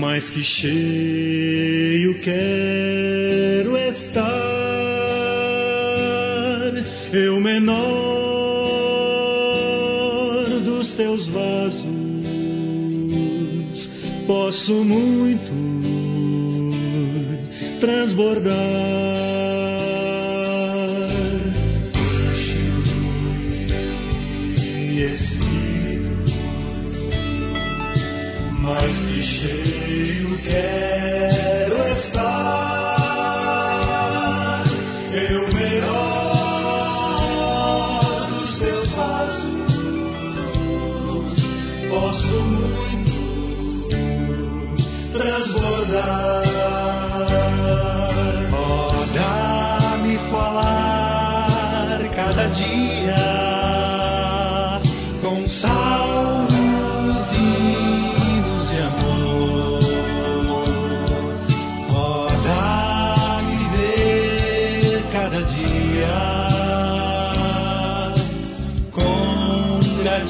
mais 0.00 0.30
que 0.30 0.42
cheio 0.42 2.18
quero 2.20 3.76
estar, 3.76 4.24
eu 7.12 7.38
menor 7.38 7.76
dos 10.64 10.94
teus 10.94 11.28
vasos, 11.28 11.84
posso 14.26 14.82
muito 14.82 15.52
transbordar. 17.78 18.99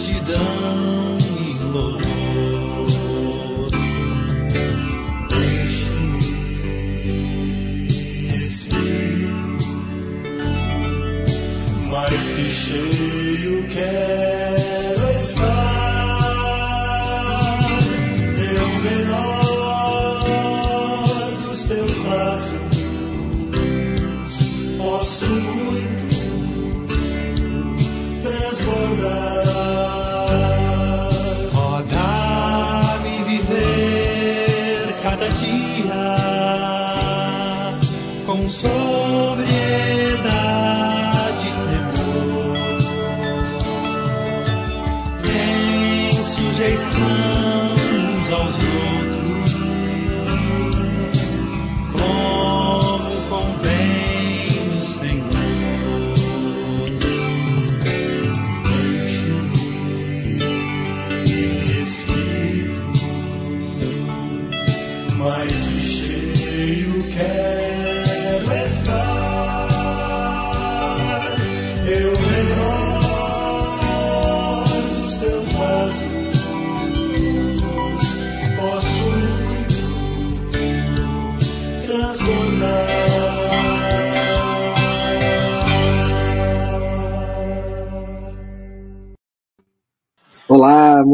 Gratidão 0.01 1.00
com 38.51 38.90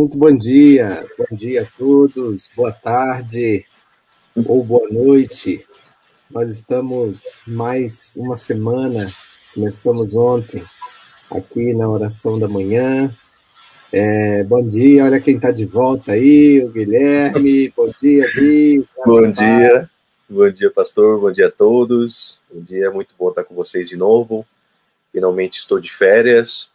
muito 0.07 0.19
bom 0.19 0.39
dia. 0.39 1.05
Bom 1.19 1.37
dia 1.37 1.63
a 1.63 1.67
todos, 1.77 2.49
boa 2.55 2.71
tarde 2.71 3.67
ou 4.37 4.63
boa 4.63 4.89
noite. 4.89 5.67
Nós 6.31 6.49
estamos 6.49 7.43
mais 7.45 8.15
uma 8.17 8.37
semana, 8.37 9.13
começamos 9.53 10.15
ontem 10.15 10.63
aqui 11.29 11.75
na 11.75 11.89
oração 11.89 12.39
da 12.39 12.47
manhã. 12.47 13.13
É, 13.93 14.45
bom 14.45 14.65
dia, 14.65 15.05
olha 15.05 15.21
quem 15.21 15.35
está 15.35 15.51
de 15.51 15.65
volta 15.65 16.13
aí, 16.13 16.63
o 16.65 16.69
Guilherme. 16.69 17.73
Bom 17.77 17.91
dia, 18.01 18.31
Gui. 18.33 18.89
Bom 19.05 19.33
dia, 19.33 19.91
bom 20.31 20.49
dia, 20.49 20.71
pastor, 20.71 21.21
bom 21.21 21.33
dia 21.33 21.49
a 21.49 21.51
todos. 21.51 22.39
Bom 22.49 22.61
dia, 22.61 22.93
muito 22.93 23.13
bom 23.19 23.31
estar 23.31 23.43
com 23.43 23.57
vocês 23.57 23.89
de 23.89 23.97
novo. 23.97 24.47
Finalmente 25.11 25.59
estou 25.59 25.81
de 25.81 25.93
férias 25.93 26.71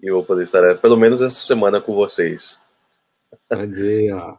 e 0.00 0.10
vou 0.10 0.24
poder 0.24 0.44
estar 0.44 0.78
pelo 0.78 0.96
menos 0.96 1.22
essa 1.22 1.40
semana 1.40 1.80
com 1.80 1.94
vocês. 1.94 2.58
Bom 3.50 3.66
dia. 3.66 4.16
ó. 4.16 4.36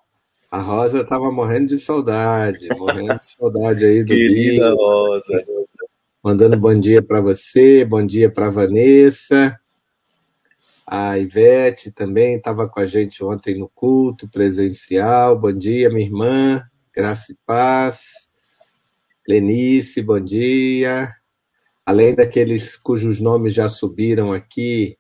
A 0.51 0.59
Rosa 0.59 1.01
estava 1.01 1.31
morrendo 1.31 1.67
de 1.67 1.79
saudade, 1.79 2.69
morrendo 2.69 3.19
de 3.19 3.27
saudade 3.27 3.85
aí 3.85 4.03
do. 4.03 4.13
Querida 4.13 4.73
Rosa, 4.73 5.45
Mandando 6.23 6.57
bom 6.57 6.79
dia 6.79 7.01
para 7.01 7.21
você, 7.21 7.83
bom 7.83 8.05
dia 8.05 8.31
para 8.31 8.49
Vanessa. 8.49 9.59
A 10.87 11.17
Ivete 11.17 11.91
também 11.91 12.35
estava 12.37 12.69
com 12.69 12.79
a 12.79 12.85
gente 12.85 13.23
ontem 13.23 13.57
no 13.57 13.67
culto 13.67 14.29
presencial. 14.29 15.37
Bom 15.37 15.51
dia, 15.51 15.89
minha 15.89 16.05
irmã. 16.05 16.63
Graça 16.95 17.31
e 17.31 17.37
paz. 17.45 18.31
Lenice, 19.27 20.01
bom 20.01 20.19
dia. 20.19 21.11
Além 21.85 22.15
daqueles 22.15 22.77
cujos 22.77 23.19
nomes 23.19 23.53
já 23.53 23.67
subiram 23.67 24.31
aqui 24.31 24.97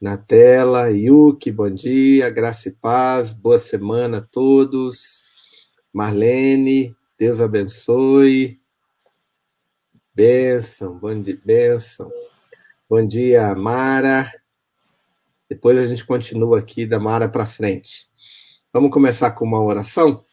na 0.00 0.16
tela. 0.16 0.90
Yuki, 0.90 1.50
bom 1.50 1.70
dia. 1.70 2.30
Graça 2.30 2.68
e 2.68 2.72
paz. 2.72 3.32
Boa 3.32 3.58
semana 3.58 4.18
a 4.18 4.22
todos. 4.22 5.24
Marlene, 5.92 6.94
Deus 7.18 7.40
abençoe. 7.40 8.60
Bênção, 10.14 10.98
bom 10.98 11.20
dia, 11.20 11.40
bênção. 11.44 12.10
Bom 12.88 13.06
dia, 13.06 13.54
Mara. 13.54 14.32
Depois 15.48 15.78
a 15.78 15.86
gente 15.86 16.04
continua 16.04 16.58
aqui 16.58 16.86
da 16.86 16.98
Mara 16.98 17.28
para 17.28 17.46
frente. 17.46 18.08
Vamos 18.72 18.90
começar 18.90 19.32
com 19.32 19.44
uma 19.44 19.62
oração? 19.62 20.24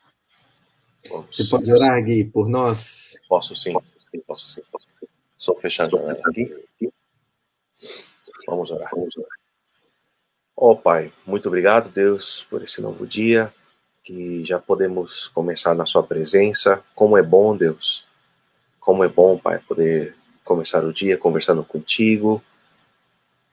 Você 1.31 1.44
pode 1.50 1.71
orar, 1.71 2.01
Gui, 2.04 2.24
por 2.25 2.48
nós? 2.48 3.19
Posso 3.27 3.56
sim, 3.56 3.74
posso 3.74 4.48
sim, 4.48 4.62
posso 4.71 4.95
sim. 5.00 5.07
Só 5.38 5.56
fechando 5.56 5.98
a 5.98 6.01
janela 6.01 6.21
aqui. 6.30 6.56
Vamos 8.48 8.71
orar, 8.71 8.89
vamos 8.94 9.16
orar. 9.18 9.43
Ó 10.55 10.75
Pai, 10.75 11.11
muito 11.25 11.47
obrigado, 11.47 11.89
Deus, 11.89 12.45
por 12.50 12.63
esse 12.63 12.81
novo 12.81 13.07
dia, 13.07 13.51
que 14.03 14.45
já 14.45 14.59
podemos 14.59 15.27
começar 15.29 15.73
na 15.73 15.85
Sua 15.85 16.03
presença. 16.03 16.83
Como 16.94 17.17
é 17.17 17.23
bom, 17.23 17.57
Deus, 17.57 18.05
como 18.79 19.03
é 19.03 19.07
bom, 19.07 19.38
Pai, 19.38 19.59
poder 19.59 20.15
começar 20.44 20.83
o 20.83 20.94
dia 20.94 21.17
conversando 21.17 21.63
contigo, 21.63 22.44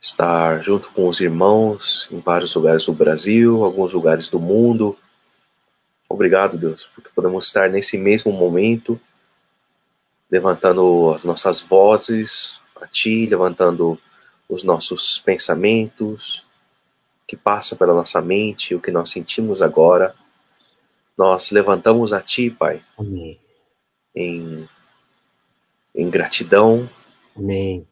estar 0.00 0.62
junto 0.62 0.90
com 0.90 1.08
os 1.08 1.20
irmãos 1.20 2.08
em 2.10 2.20
vários 2.20 2.54
lugares 2.54 2.84
do 2.84 2.92
Brasil, 2.92 3.64
alguns 3.64 3.92
lugares 3.92 4.28
do 4.28 4.38
mundo. 4.38 4.98
Obrigado, 6.08 6.58
Deus, 6.58 6.88
porque 6.94 7.10
podemos 7.14 7.46
estar 7.46 7.70
nesse 7.70 7.96
mesmo 7.96 8.32
momento, 8.32 9.00
levantando 10.30 11.14
as 11.14 11.24
nossas 11.24 11.60
vozes 11.60 12.58
a 12.80 12.86
Ti, 12.86 13.26
levantando 13.26 13.98
os 14.48 14.64
nossos 14.64 15.20
pensamentos, 15.24 16.42
que 17.30 17.36
passa 17.36 17.76
pela 17.76 17.94
nossa 17.94 18.20
mente, 18.20 18.74
o 18.74 18.80
que 18.80 18.90
nós 18.90 19.12
sentimos 19.12 19.62
agora. 19.62 20.16
Nós 21.16 21.52
levantamos 21.52 22.12
a 22.12 22.20
Ti, 22.20 22.50
Pai, 22.50 22.82
Amém. 22.98 23.38
em, 24.12 24.68
em 25.94 26.10
gratidão, 26.10 26.90
Amém. 27.36 27.86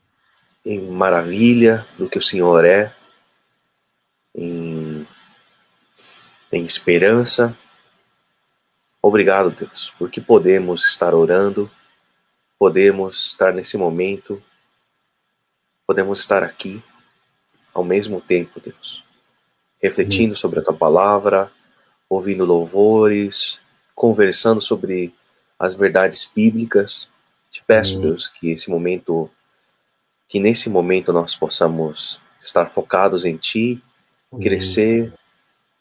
em 0.66 0.80
maravilha 0.90 1.86
do 1.96 2.08
que 2.08 2.18
o 2.18 2.22
Senhor 2.22 2.64
é, 2.64 2.92
em, 4.34 5.06
em 6.50 6.64
esperança. 6.64 7.56
Obrigado, 9.00 9.50
Deus, 9.50 9.92
porque 10.00 10.20
podemos 10.20 10.84
estar 10.84 11.14
orando, 11.14 11.70
podemos 12.58 13.26
estar 13.26 13.54
nesse 13.54 13.76
momento, 13.76 14.42
podemos 15.86 16.18
estar 16.18 16.42
aqui 16.42 16.82
ao 17.72 17.84
mesmo 17.84 18.20
tempo, 18.20 18.58
Deus, 18.58 19.06
refletindo 19.82 20.36
sobre 20.36 20.60
a 20.60 20.62
tua 20.62 20.74
palavra, 20.74 21.50
ouvindo 22.08 22.44
louvores, 22.44 23.58
conversando 23.94 24.60
sobre 24.60 25.14
as 25.58 25.74
verdades 25.74 26.30
bíblicas. 26.34 27.08
Te 27.50 27.62
peço, 27.66 27.92
Amém. 27.96 28.08
Deus, 28.08 28.28
que 28.28 28.50
esse 28.50 28.70
momento, 28.70 29.30
que 30.28 30.38
nesse 30.40 30.68
momento 30.68 31.12
nós 31.12 31.34
possamos 31.34 32.20
estar 32.42 32.66
focados 32.70 33.24
em 33.24 33.36
Ti, 33.36 33.82
crescer. 34.40 35.12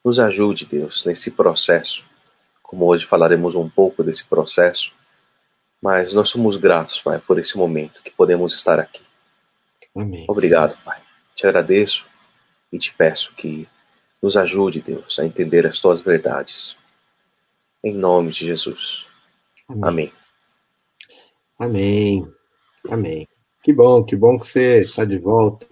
Nos 0.03 0.19
ajude, 0.19 0.65
Deus, 0.65 1.03
nesse 1.05 1.31
processo. 1.31 2.03
Como 2.63 2.85
hoje 2.85 3.05
falaremos 3.05 3.55
um 3.55 3.69
pouco 3.69 4.03
desse 4.03 4.23
processo, 4.23 4.91
mas 5.81 6.13
nós 6.13 6.29
somos 6.29 6.57
gratos, 6.57 6.99
Pai, 6.99 7.19
por 7.19 7.39
esse 7.39 7.57
momento 7.57 8.01
que 8.01 8.11
podemos 8.11 8.53
estar 8.55 8.79
aqui. 8.79 9.01
Amém. 9.95 10.25
Obrigado, 10.27 10.77
Pai. 10.83 11.01
Te 11.35 11.45
agradeço 11.45 12.05
e 12.71 12.77
te 12.77 12.93
peço 12.93 13.33
que 13.35 13.67
nos 14.21 14.35
ajude, 14.35 14.81
Deus, 14.81 15.19
a 15.19 15.25
entender 15.25 15.65
as 15.65 15.79
tuas 15.79 16.01
verdades. 16.01 16.75
Em 17.83 17.93
nome 17.93 18.31
de 18.31 18.45
Jesus. 18.45 19.05
Amém. 19.81 20.11
Amém. 21.59 22.27
Amém. 22.89 23.27
Que 23.63 23.73
bom, 23.73 24.03
que 24.03 24.15
bom 24.15 24.39
que 24.39 24.45
você 24.47 24.79
está 24.79 25.03
de 25.03 25.17
volta. 25.17 25.67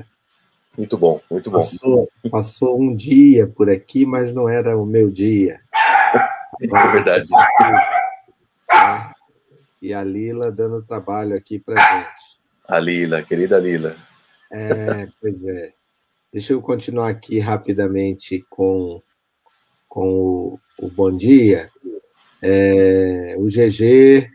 Muito 0.77 0.97
bom, 0.97 1.21
muito 1.31 1.49
bom. 1.49 1.57
Passou, 1.57 2.09
passou 2.29 2.81
um 2.81 2.93
dia 2.93 3.47
por 3.47 3.69
aqui, 3.69 4.05
mas 4.05 4.33
não 4.33 4.49
era 4.49 4.77
o 4.77 4.85
meu 4.85 5.09
dia. 5.09 5.61
É 6.61 6.67
verdade. 6.67 7.27
E 9.81 9.93
a 9.93 10.01
Lila 10.05 10.53
dando 10.53 10.81
trabalho 10.81 11.35
aqui 11.35 11.59
pra 11.59 11.75
gente. 11.75 12.39
A 12.65 12.79
Lila, 12.79 13.21
querida 13.23 13.59
Lila. 13.59 13.97
É, 14.49 15.07
pois 15.19 15.45
é. 15.45 15.73
Deixa 16.35 16.51
eu 16.51 16.61
continuar 16.61 17.07
aqui 17.07 17.39
rapidamente 17.39 18.45
com, 18.49 19.01
com 19.87 20.09
o, 20.09 20.59
o 20.77 20.89
bom 20.89 21.15
dia. 21.15 21.71
É, 22.41 23.37
o 23.37 23.45
GG 23.45 24.29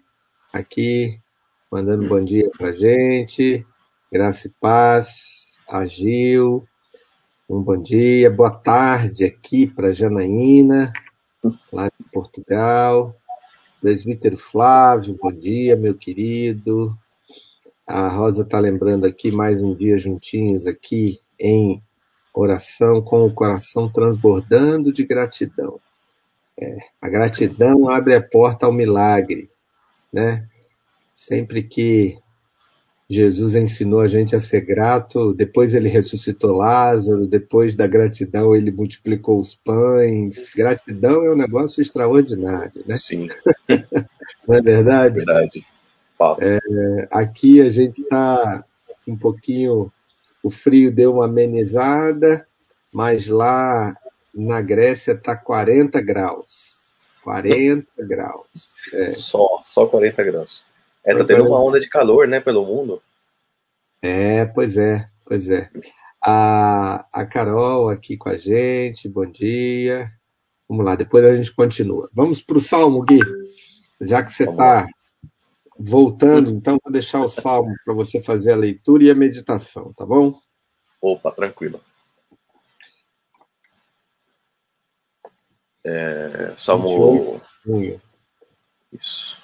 aqui 0.51 1.21
mandando 1.71 2.09
bom 2.09 2.25
dia 2.25 2.51
pra 2.57 2.73
gente. 2.73 3.67
Graça 4.11 4.49
e 4.49 4.51
paz. 4.59 5.59
A 5.69 5.85
Gil, 5.85 6.67
um 7.47 7.61
bom 7.61 7.77
dia. 7.77 8.31
Boa 8.31 8.51
tarde 8.51 9.27
aqui 9.27 9.67
para 9.67 9.93
Janaína, 9.93 10.95
lá 11.71 11.89
em 12.01 12.05
Portugal. 12.05 13.15
Presbítero 13.79 14.39
Flávio, 14.39 15.19
bom 15.21 15.31
dia, 15.31 15.77
meu 15.77 15.95
querido. 15.95 16.97
A 17.87 18.09
Rosa 18.09 18.43
está 18.43 18.59
lembrando 18.59 19.05
aqui 19.05 19.31
mais 19.31 19.63
um 19.63 19.75
dia 19.75 19.99
juntinhos 19.99 20.67
aqui 20.67 21.19
em 21.39 21.83
oração, 22.35 23.03
com 23.03 23.25
o 23.27 23.35
coração 23.35 23.91
transbordando 23.91 24.93
de 24.93 25.05
gratidão. 25.05 25.81
É, 26.59 26.77
a 27.01 27.09
gratidão 27.09 27.89
abre 27.89 28.15
a 28.15 28.23
porta 28.23 28.67
ao 28.67 28.73
milagre, 28.73 29.51
né? 30.13 30.47
Sempre 31.15 31.63
que 31.63 32.19
Jesus 33.09 33.57
ensinou 33.57 34.01
a 34.01 34.07
gente 34.07 34.37
a 34.37 34.41
ser 34.41 34.61
grato, 34.61 35.35
depois 35.35 35.75
ele 35.75 35.89
ressuscitou 35.89 36.53
Lázaro, 36.53 37.27
depois 37.27 37.75
da 37.75 37.87
gratidão 37.89 38.55
ele 38.55 38.71
multiplicou 38.71 39.41
os 39.41 39.55
pães. 39.55 40.51
Gratidão 40.55 41.25
é 41.25 41.33
um 41.33 41.37
negócio 41.37 41.83
extraordinário, 41.83 42.85
né? 42.87 42.97
Sim, 42.97 43.27
Não 44.47 44.57
é 44.57 44.63
verdade? 44.63 45.17
verdade. 45.17 45.67
Fato. 46.17 46.41
Aqui 47.11 47.61
a 47.61 47.71
gente 47.71 48.01
está 48.01 48.65
um 49.07 49.17
pouquinho, 49.17 49.91
o 50.43 50.51
frio 50.51 50.93
deu 50.93 51.15
uma 51.15 51.27
amenizada, 51.27 52.47
mas 52.93 53.27
lá 53.29 53.95
na 54.35 54.61
Grécia 54.61 55.13
está 55.13 55.37
40 55.37 56.01
graus. 56.01 56.99
40 57.23 57.87
graus. 58.07 58.73
É, 58.93 59.13
Só, 59.13 59.61
só 59.65 59.87
40 59.87 60.25
graus. 60.25 60.63
É, 61.05 61.13
tá 61.13 61.19
tendo 61.19 61.45
40. 61.45 61.49
uma 61.49 61.63
onda 61.63 61.81
de 61.81 61.89
calor, 61.89 62.27
né, 62.27 62.41
pelo 62.41 62.65
mundo. 62.65 63.03
É, 64.03 64.47
pois 64.47 64.77
é, 64.77 65.09
pois 65.25 65.51
é. 65.51 65.71
A, 66.23 67.07
a 67.13 67.27
Carol 67.27 67.89
aqui 67.89 68.17
com 68.17 68.29
a 68.29 68.37
gente, 68.37 69.09
bom 69.09 69.27
dia. 69.27 70.11
Vamos 70.69 70.85
lá, 70.85 70.95
depois 70.95 71.25
a 71.25 71.35
gente 71.35 71.55
continua. 71.55 72.09
Vamos 72.13 72.41
para 72.41 72.57
o 72.57 72.61
Salmo, 72.61 73.03
Gui. 73.03 73.21
Já 74.01 74.23
que 74.23 74.33
você 74.33 74.45
está 74.45 74.87
voltando, 75.81 76.51
então 76.51 76.79
vou 76.85 76.93
deixar 76.93 77.25
o 77.25 77.29
Salmo 77.29 77.75
para 77.85 77.95
você 77.95 78.21
fazer 78.21 78.53
a 78.53 78.57
leitura 78.57 79.05
e 79.05 79.11
a 79.11 79.15
meditação, 79.15 79.93
tá 79.95 80.05
bom? 80.05 80.39
Opa, 81.01 81.33
tranquilo. 81.33 81.81
É, 85.87 86.55
Salmo. 86.59 86.87
28. 86.87 87.43
Junho. 87.65 88.03
Isso, 88.93 89.37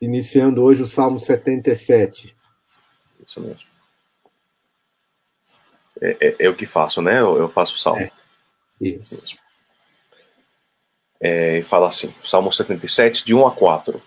Iniciando 0.00 0.62
hoje 0.62 0.82
o 0.82 0.86
Salmo 0.86 1.20
77. 1.20 2.36
isso 3.24 3.40
mesmo. 3.40 3.68
É, 6.00 6.28
é, 6.28 6.36
é 6.46 6.48
o 6.48 6.56
que 6.56 6.66
faço, 6.66 7.00
né? 7.02 7.20
Eu, 7.20 7.36
eu 7.36 7.48
faço 7.48 7.74
o 7.74 7.78
salmo. 7.78 8.00
É. 8.00 8.10
Isso. 8.80 9.36
É, 11.20 11.58
e 11.58 11.62
fala 11.62 11.88
assim, 11.88 12.14
Salmo 12.22 12.52
77, 12.52 13.24
de 13.24 13.34
1 13.34 13.46
a 13.46 13.50
4. 13.50 14.00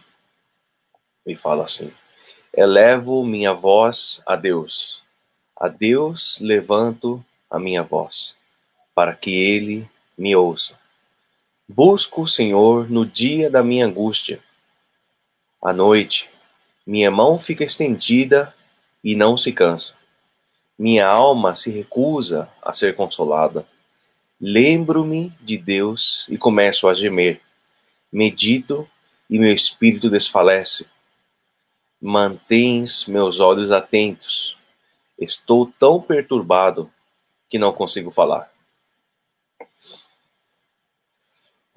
E 1.26 1.36
fala 1.36 1.66
assim: 1.66 1.92
Elevo 2.56 3.24
minha 3.24 3.54
voz 3.54 4.22
a 4.26 4.36
Deus. 4.36 5.02
A 5.56 5.68
Deus 5.68 6.38
levanto 6.42 7.24
a 7.50 7.60
minha 7.60 7.84
voz, 7.84 8.36
para 8.96 9.16
que 9.16 9.32
ele 9.32 9.90
me 10.18 10.36
ouça. 10.36 10.74
Busco 11.68 12.24
o 12.24 12.28
Senhor 12.28 12.90
no 12.90 13.06
dia 13.06 13.50
da 13.50 13.64
minha 13.64 13.86
angústia. 13.86 14.42
À 15.64 15.72
noite, 15.72 16.30
minha 16.86 17.12
mão 17.12 17.38
fica 17.38 17.64
estendida 17.64 18.54
e 19.04 19.16
não 19.16 19.38
se 19.38 19.52
cansa. 19.52 19.94
Minha 20.78 21.08
alma 21.08 21.56
se 21.56 21.70
recusa 21.70 22.50
a 22.62 22.74
ser 22.74 22.96
consolada. 22.96 23.66
Lembro-me 24.40 25.32
de 25.40 25.58
Deus 25.58 26.26
e 26.28 26.38
começo 26.38 26.88
a 26.90 26.94
gemer. 26.94 27.40
Medito 28.12 28.90
e 29.30 29.38
meu 29.38 29.54
espírito 29.54 30.10
desfalece. 30.10 30.88
Mantens 32.02 33.06
meus 33.06 33.40
olhos 33.40 33.72
atentos. 33.72 34.58
Estou 35.20 35.72
tão 35.80 36.02
perturbado 36.02 36.92
que 37.50 37.60
não 37.60 37.72
consigo 37.72 38.10
falar. 38.12 38.52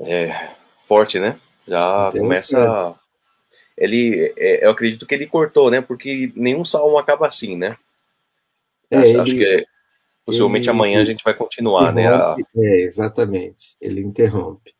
É 0.00 0.50
forte, 0.88 1.18
né? 1.18 1.38
Já 1.66 2.08
Interessante. 2.08 2.20
começa. 2.20 2.94
Ele, 3.76 4.32
é, 4.36 4.64
eu 4.66 4.70
acredito 4.70 5.06
que 5.06 5.14
ele 5.14 5.26
cortou, 5.26 5.70
né? 5.70 5.80
Porque 5.80 6.32
nenhum 6.36 6.64
salmo 6.64 6.96
acaba 6.98 7.26
assim, 7.26 7.56
né? 7.56 7.76
É, 8.90 8.96
acho, 8.98 9.08
ele- 9.08 9.20
acho 9.20 9.34
que 9.34 9.44
é, 9.44 9.64
possivelmente 10.24 10.64
ele- 10.64 10.70
amanhã 10.70 11.00
a 11.00 11.04
gente 11.04 11.24
vai 11.24 11.34
continuar, 11.34 11.92
né? 11.92 12.06
a- 12.08 12.36
É, 12.56 12.80
exatamente. 12.82 13.76
Ele 13.80 14.00
interrompe. 14.00 14.72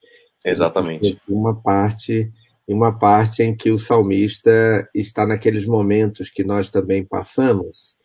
exatamente. 0.44 1.00
Tem 1.00 1.20
Uma 1.28 1.60
parte, 1.60 2.30
uma 2.66 2.98
parte 2.98 3.42
em 3.42 3.54
que 3.54 3.70
o 3.70 3.78
salmista 3.78 4.88
está 4.94 5.26
naqueles 5.26 5.66
momentos 5.66 6.30
que 6.30 6.42
nós 6.42 6.70
também 6.70 7.04
passamos, 7.04 7.96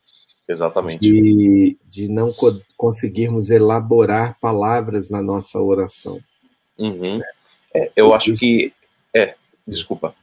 Exatamente. 0.47 0.99
de, 0.99 1.77
de 1.85 2.09
não 2.09 2.33
co- 2.33 2.59
conseguirmos 2.75 3.49
elaborar 3.49 4.37
palavras 4.39 5.09
na 5.09 5.21
nossa 5.21 5.61
oração. 5.61 6.19
Uhum. 6.77 7.21
É, 7.73 7.91
eu 7.95 8.13
acho 8.13 8.33
que. 8.33 8.73
É, 9.15 9.35
desculpa. 9.67 10.13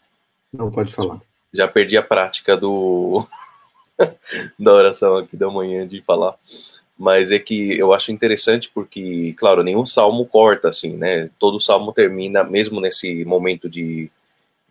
Não 0.52 0.70
pode 0.70 0.92
falar. 0.92 1.20
Já 1.52 1.68
perdi 1.68 1.96
a 1.96 2.02
prática 2.02 2.56
do 2.56 3.26
da 4.58 4.72
oração 4.72 5.16
aqui 5.16 5.36
da 5.36 5.50
manhã 5.50 5.86
de 5.86 6.02
falar. 6.02 6.36
Mas 6.98 7.30
é 7.30 7.38
que 7.38 7.78
eu 7.78 7.92
acho 7.92 8.10
interessante 8.10 8.70
porque, 8.72 9.34
claro, 9.38 9.62
nenhum 9.62 9.84
salmo 9.84 10.24
corta 10.26 10.70
assim, 10.70 10.96
né? 10.96 11.28
Todo 11.38 11.60
salmo 11.60 11.92
termina, 11.92 12.42
mesmo 12.42 12.80
nesse 12.80 13.22
momento 13.24 13.68
de, 13.68 14.10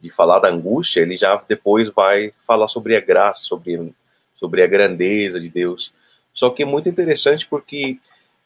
de 0.05 0.11
falar 0.11 0.39
da 0.39 0.49
angústia, 0.49 1.01
ele 1.01 1.17
já 1.17 1.41
depois 1.47 1.89
vai 1.89 2.31
falar 2.45 2.67
sobre 2.67 2.95
a 2.95 2.99
graça, 2.99 3.43
sobre, 3.43 3.91
sobre 4.35 4.61
a 4.61 4.67
grandeza 4.67 5.39
de 5.39 5.49
Deus. 5.49 5.91
Só 6.33 6.49
que 6.51 6.61
é 6.61 6.65
muito 6.65 6.87
interessante 6.87 7.47
porque, 7.47 7.97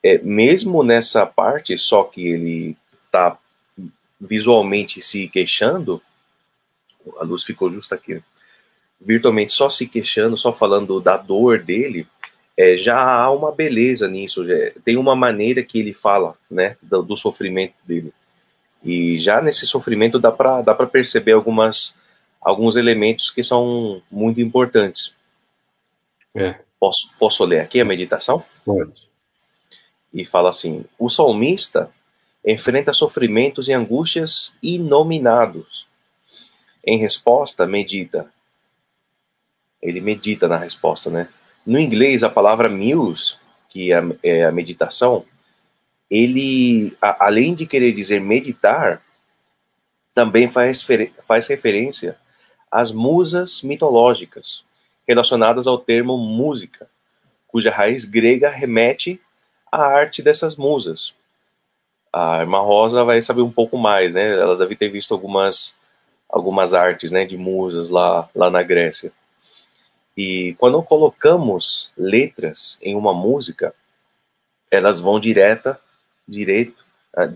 é, 0.01 0.17
mesmo 0.19 0.83
nessa 0.83 1.25
parte, 1.25 1.77
só 1.77 2.03
que 2.03 2.25
ele 2.27 2.77
está 3.05 3.37
visualmente 4.19 5.01
se 5.01 5.27
queixando, 5.27 6.01
a 7.19 7.23
luz 7.23 7.43
ficou 7.43 7.71
justa 7.71 7.95
aqui, 7.95 8.21
virtualmente 9.01 9.51
só 9.51 9.69
se 9.69 9.85
queixando, 9.87 10.37
só 10.37 10.53
falando 10.53 10.99
da 11.01 11.17
dor 11.17 11.61
dele, 11.63 12.07
é, 12.57 12.77
já 12.77 12.97
há 12.99 13.31
uma 13.31 13.51
beleza 13.51 14.07
nisso. 14.07 14.45
já- 14.47 14.71
tem 14.85 14.95
uma 14.97 15.15
maneira 15.15 15.61
que 15.63 15.79
ele 15.79 15.93
fala, 15.93 16.35
né, 16.49 16.77
do, 16.81 17.01
do 17.01 17.17
sofrimento 17.17 17.73
dele. 17.85 18.13
E 18.83 19.19
já 19.19 19.41
nesse 19.41 19.67
sofrimento 19.67 20.19
dá 20.19 20.31
para 20.31 20.61
dá 20.61 20.73
perceber 20.73 21.33
algumas, 21.33 21.93
alguns 22.41 22.75
elementos 22.75 23.29
que 23.29 23.43
são 23.43 24.01
muito 24.09 24.39
importantes. 24.39 25.13
É. 26.35 26.59
Posso, 26.79 27.09
posso 27.19 27.43
ler 27.43 27.59
aqui 27.59 27.81
a 27.81 27.85
meditação? 27.85 28.43
Pode. 28.65 29.09
E 30.13 30.25
fala 30.25 30.49
assim: 30.49 30.85
O 30.97 31.09
salmista 31.09 31.91
enfrenta 32.45 32.93
sofrimentos 32.93 33.67
e 33.67 33.73
angústias 33.73 34.53
inominados. 34.63 35.87
Em 36.85 36.97
resposta, 36.97 37.65
medita. 37.65 38.31
Ele 39.81 39.99
medita 39.99 40.47
na 40.47 40.57
resposta, 40.57 41.09
né? 41.09 41.27
No 41.65 41.77
inglês, 41.77 42.23
a 42.23 42.29
palavra 42.29 42.69
muse, 42.69 43.35
que 43.69 43.93
é, 43.93 44.01
é 44.23 44.45
a 44.45 44.51
meditação, 44.51 45.25
ele, 46.09 46.95
a, 47.01 47.25
além 47.27 47.53
de 47.53 47.65
querer 47.65 47.93
dizer 47.93 48.19
meditar, 48.19 49.01
também 50.13 50.49
faz, 50.49 50.85
faz 51.27 51.47
referência 51.47 52.17
às 52.71 52.91
musas 52.91 53.61
mitológicas, 53.61 54.63
relacionadas 55.07 55.67
ao 55.67 55.77
termo 55.77 56.17
música, 56.17 56.89
cuja 57.47 57.71
raiz 57.71 58.05
grega 58.05 58.49
remete 58.49 59.19
à 59.71 59.81
arte 59.81 60.21
dessas 60.21 60.55
musas. 60.55 61.13
A 62.11 62.39
irmã 62.41 62.59
Rosa 62.59 63.03
vai 63.03 63.21
saber 63.21 63.41
um 63.41 63.51
pouco 63.51 63.77
mais, 63.77 64.13
né? 64.13 64.31
Ela 64.31 64.57
deve 64.57 64.75
ter 64.75 64.89
visto 64.89 65.13
algumas, 65.13 65.73
algumas 66.27 66.73
artes 66.73 67.11
né, 67.11 67.25
de 67.25 67.37
musas 67.37 67.89
lá, 67.89 68.27
lá 68.35 68.49
na 68.49 68.63
Grécia. 68.63 69.11
E 70.17 70.55
quando 70.57 70.81
colocamos 70.83 71.91
letras 71.97 72.77
em 72.81 72.95
uma 72.95 73.13
música, 73.13 73.73
elas 74.69 74.99
vão 74.99 75.19
direta, 75.19 75.79
direto, 76.29 76.85
ah, 77.15 77.31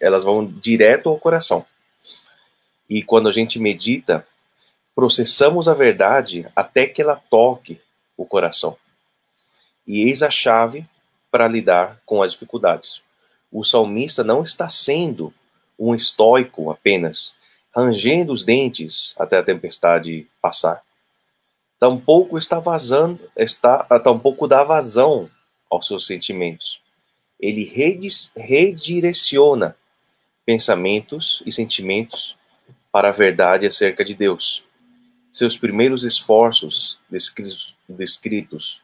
elas 0.00 0.24
vão 0.24 0.46
direto 0.46 1.08
ao 1.08 1.18
coração. 1.18 1.64
E 2.88 3.02
quando 3.02 3.28
a 3.28 3.32
gente 3.32 3.58
medita, 3.58 4.26
processamos 4.94 5.68
a 5.68 5.74
verdade 5.74 6.48
até 6.54 6.86
que 6.86 7.02
ela 7.02 7.16
toque 7.16 7.80
o 8.16 8.24
coração. 8.24 8.76
E 9.86 10.08
eis 10.08 10.22
a 10.22 10.30
chave 10.30 10.84
para 11.30 11.48
lidar 11.48 12.00
com 12.04 12.22
as 12.22 12.32
dificuldades. 12.32 13.00
O 13.50 13.64
salmista 13.64 14.22
não 14.24 14.42
está 14.42 14.68
sendo 14.68 15.32
um 15.78 15.94
estoico 15.94 16.70
apenas, 16.70 17.34
rangendo 17.74 18.32
os 18.32 18.44
dentes 18.44 19.14
até 19.18 19.38
a 19.38 19.42
tempestade 19.42 20.26
passar 20.40 20.82
tampouco 21.80 22.36
está 22.36 22.60
vazando, 22.60 23.18
está, 23.34 23.82
tampouco 24.04 24.46
dá 24.46 24.62
vazão 24.62 25.30
aos 25.70 25.86
seus 25.86 26.06
sentimentos. 26.06 26.78
Ele 27.40 27.64
redireciona 28.36 29.76
pensamentos 30.44 31.42
e 31.46 31.50
sentimentos 31.50 32.36
para 32.92 33.08
a 33.08 33.12
verdade 33.12 33.66
acerca 33.66 34.04
de 34.04 34.14
Deus. 34.14 34.62
Seus 35.32 35.56
primeiros 35.56 36.04
esforços 36.04 36.98
descritos, 37.88 38.82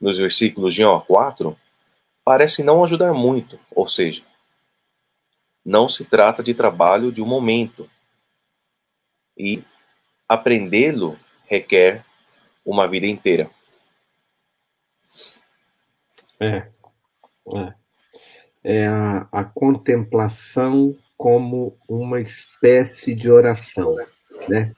nos 0.00 0.18
versículos 0.18 0.74
de 0.74 0.84
1 0.84 0.96
a 0.96 1.00
4 1.00 1.56
parecem 2.24 2.64
não 2.64 2.82
ajudar 2.82 3.12
muito, 3.12 3.58
ou 3.70 3.88
seja, 3.88 4.22
não 5.64 5.88
se 5.88 6.04
trata 6.04 6.42
de 6.42 6.54
trabalho 6.54 7.12
de 7.12 7.22
um 7.22 7.26
momento. 7.26 7.88
E 9.36 9.62
aprendê-lo 10.28 11.18
requer 11.46 12.04
uma 12.64 12.88
vida 12.88 13.06
inteira. 13.06 13.50
É. 16.40 16.70
É, 17.54 17.74
é 18.64 18.86
a, 18.86 19.28
a 19.32 19.44
contemplação 19.44 20.96
como 21.16 21.76
uma 21.88 22.20
espécie 22.20 23.14
de 23.14 23.30
oração, 23.30 23.96
né? 24.48 24.74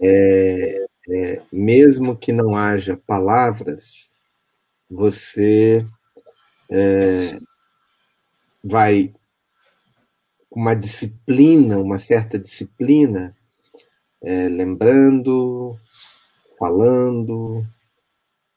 É, 0.00 0.86
é, 1.08 1.42
mesmo 1.52 2.16
que 2.16 2.32
não 2.32 2.56
haja 2.56 2.96
palavras, 3.06 4.14
você 4.90 5.86
é, 6.70 7.38
vai 8.62 9.14
uma 10.50 10.74
disciplina, 10.74 11.78
uma 11.78 11.96
certa 11.96 12.38
disciplina, 12.38 13.34
é, 14.22 14.48
lembrando, 14.48 15.76
falando, 16.58 17.66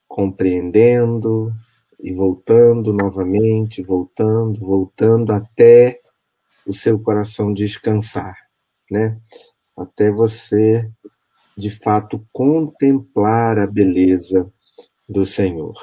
compreendendo 0.07 1.53
e 1.99 2.13
voltando 2.13 2.93
novamente, 2.93 3.81
voltando, 3.81 4.59
voltando 4.59 5.31
até 5.31 6.01
o 6.65 6.73
seu 6.73 6.99
coração 6.99 7.53
descansar, 7.53 8.35
né? 8.89 9.19
Até 9.77 10.11
você 10.11 10.89
de 11.57 11.69
fato 11.69 12.25
contemplar 12.31 13.57
a 13.57 13.67
beleza 13.67 14.51
do 15.07 15.25
Senhor, 15.25 15.75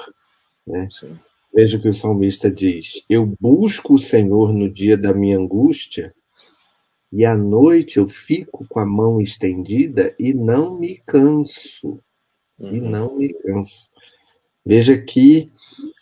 né? 0.65 0.87
Sim. 0.91 1.17
Veja 1.53 1.77
o 1.77 1.81
que 1.81 1.89
o 1.89 1.93
salmista 1.93 2.49
diz: 2.49 3.03
Eu 3.07 3.25
busco 3.39 3.93
o 3.93 3.99
Senhor 3.99 4.51
no 4.51 4.69
dia 4.69 4.97
da 4.97 5.13
minha 5.13 5.37
angústia, 5.37 6.13
e 7.11 7.23
à 7.25 7.37
noite 7.37 7.97
eu 7.97 8.07
fico 8.07 8.65
com 8.67 8.79
a 8.79 8.85
mão 8.85 9.21
estendida 9.21 10.15
e 10.19 10.33
não 10.33 10.79
me 10.79 10.97
canso 10.97 11.99
uhum. 12.57 12.73
e 12.73 12.81
não 12.81 13.15
me 13.15 13.31
canso. 13.33 13.89
Veja 14.65 14.97
que 14.97 15.51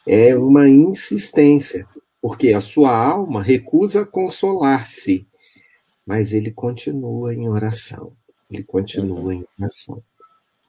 é 0.08 0.36
uma 0.36 0.68
insistência, 0.68 1.88
porque 2.22 2.54
a 2.54 2.62
sua 2.62 2.96
alma 2.96 3.42
recusa 3.42 4.06
consolar-se, 4.06 5.28
mas 6.06 6.34
ele 6.34 6.52
continua 6.52 7.34
em 7.34 7.50
oração. 7.50 8.14
Ele 8.50 8.64
continua 8.64 9.34
em 9.34 9.46
oração. 9.58 10.04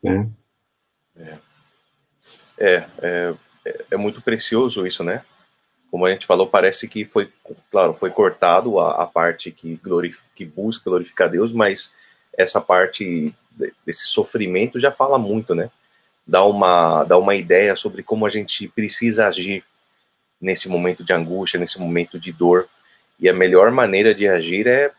Né? 0.02 0.30
É. 1.16 1.38
É, 2.58 2.86
é, 3.02 3.34
é, 3.90 3.96
muito 3.96 4.22
precioso 4.22 4.86
isso, 4.86 5.02
né? 5.02 5.24
Como 5.90 6.06
a 6.06 6.12
gente 6.12 6.26
falou, 6.26 6.46
parece 6.46 6.88
que 6.88 7.04
foi, 7.04 7.30
claro, 7.70 7.94
foi 7.94 8.10
cortado 8.10 8.78
a, 8.78 9.02
a 9.02 9.06
parte 9.06 9.50
que, 9.50 9.80
que 10.34 10.44
busca 10.44 10.88
glorificar 10.88 11.28
Deus, 11.28 11.52
mas 11.52 11.92
essa 12.36 12.60
parte 12.60 13.34
desse 13.84 14.06
sofrimento 14.06 14.80
já 14.80 14.90
fala 14.90 15.18
muito, 15.18 15.54
né? 15.54 15.70
Dá 16.26 16.44
uma, 16.44 17.04
dá 17.04 17.18
uma 17.18 17.34
ideia 17.34 17.74
sobre 17.76 18.02
como 18.02 18.26
a 18.26 18.30
gente 18.30 18.68
precisa 18.68 19.26
agir 19.26 19.64
nesse 20.40 20.68
momento 20.68 21.04
de 21.04 21.12
angústia, 21.12 21.58
nesse 21.58 21.78
momento 21.78 22.18
de 22.18 22.32
dor. 22.32 22.68
E 23.18 23.28
a 23.28 23.32
melhor 23.32 23.70
maneira 23.70 24.14
de 24.14 24.26
agir 24.26 24.66
é, 24.66 24.90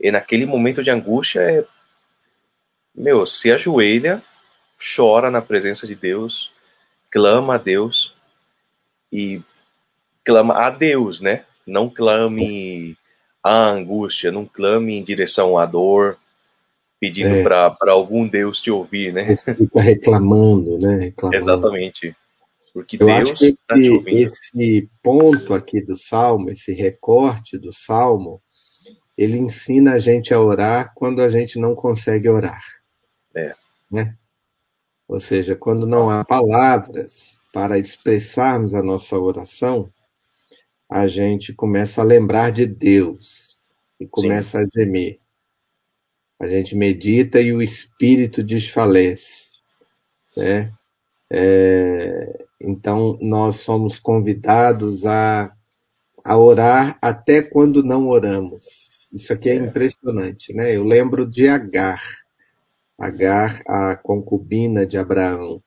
é 0.00 0.10
naquele 0.10 0.46
momento 0.46 0.82
de 0.82 0.90
angústia, 0.90 1.40
é, 1.40 1.64
meu, 2.94 3.26
se 3.26 3.50
ajoelha, 3.50 4.22
chora 4.96 5.30
na 5.30 5.40
presença 5.40 5.86
de 5.86 5.94
Deus, 5.94 6.52
clama 7.10 7.54
a 7.54 7.58
Deus 7.58 8.14
e 9.12 9.40
clama 10.24 10.54
a 10.54 10.70
Deus, 10.70 11.20
né? 11.20 11.44
Não 11.66 11.88
clame 11.88 12.96
a 13.42 13.68
angústia, 13.68 14.30
não 14.30 14.44
clame 14.44 14.96
em 14.96 15.02
direção 15.02 15.58
à 15.58 15.64
dor, 15.64 16.18
pedindo 17.00 17.34
é. 17.34 17.42
para 17.42 17.92
algum 17.92 18.26
Deus 18.26 18.60
te 18.60 18.70
ouvir, 18.70 19.12
né? 19.12 19.34
Você 19.34 19.54
fica 19.54 19.80
reclamando, 19.80 20.78
né? 20.78 20.96
Reclamando. 21.06 21.36
Exatamente. 21.36 22.16
Porque 22.72 22.96
Eu 23.00 23.06
Deus 23.06 23.22
acho 23.22 23.34
que 23.34 23.46
esse, 23.46 23.60
tá 23.66 23.74
esse 23.76 24.90
ponto 25.02 25.54
aqui 25.54 25.80
do 25.80 25.96
Salmo, 25.96 26.50
esse 26.50 26.72
recorte 26.72 27.58
do 27.58 27.72
Salmo, 27.72 28.40
ele 29.16 29.36
ensina 29.36 29.94
a 29.94 29.98
gente 29.98 30.32
a 30.32 30.40
orar 30.40 30.92
quando 30.94 31.20
a 31.20 31.28
gente 31.28 31.58
não 31.58 31.74
consegue 31.74 32.28
orar. 32.28 32.62
É. 33.34 33.54
Né? 33.90 34.14
Ou 35.08 35.18
seja, 35.18 35.56
quando 35.56 35.86
não 35.86 36.10
há 36.10 36.24
palavras 36.24 37.38
para 37.52 37.78
expressarmos 37.78 38.74
a 38.74 38.82
nossa 38.82 39.18
oração, 39.18 39.90
a 40.88 41.06
gente 41.06 41.52
começa 41.52 42.00
a 42.00 42.04
lembrar 42.04 42.52
de 42.52 42.66
Deus 42.66 43.58
e 43.98 44.06
começa 44.06 44.58
Sim. 44.58 44.64
a 44.64 44.66
gemer. 44.66 45.18
A 46.40 46.46
gente 46.46 46.76
medita 46.76 47.40
e 47.40 47.52
o 47.52 47.60
espírito 47.60 48.44
desfalece. 48.44 49.48
Né? 50.36 50.72
É, 51.28 52.46
então, 52.60 53.18
nós 53.20 53.56
somos 53.56 53.98
convidados 53.98 55.04
a, 55.04 55.52
a 56.24 56.38
orar 56.38 56.96
até 57.02 57.42
quando 57.42 57.82
não 57.82 58.06
oramos. 58.06 59.08
Isso 59.12 59.32
aqui 59.32 59.50
é, 59.50 59.54
é 59.54 59.56
impressionante. 59.56 60.54
Né? 60.54 60.76
Eu 60.76 60.84
lembro 60.84 61.26
de 61.26 61.48
Agar. 61.48 62.00
Agar, 62.96 63.60
a 63.66 63.96
concubina 63.96 64.86
de 64.86 64.96
Abraão. 64.96 65.60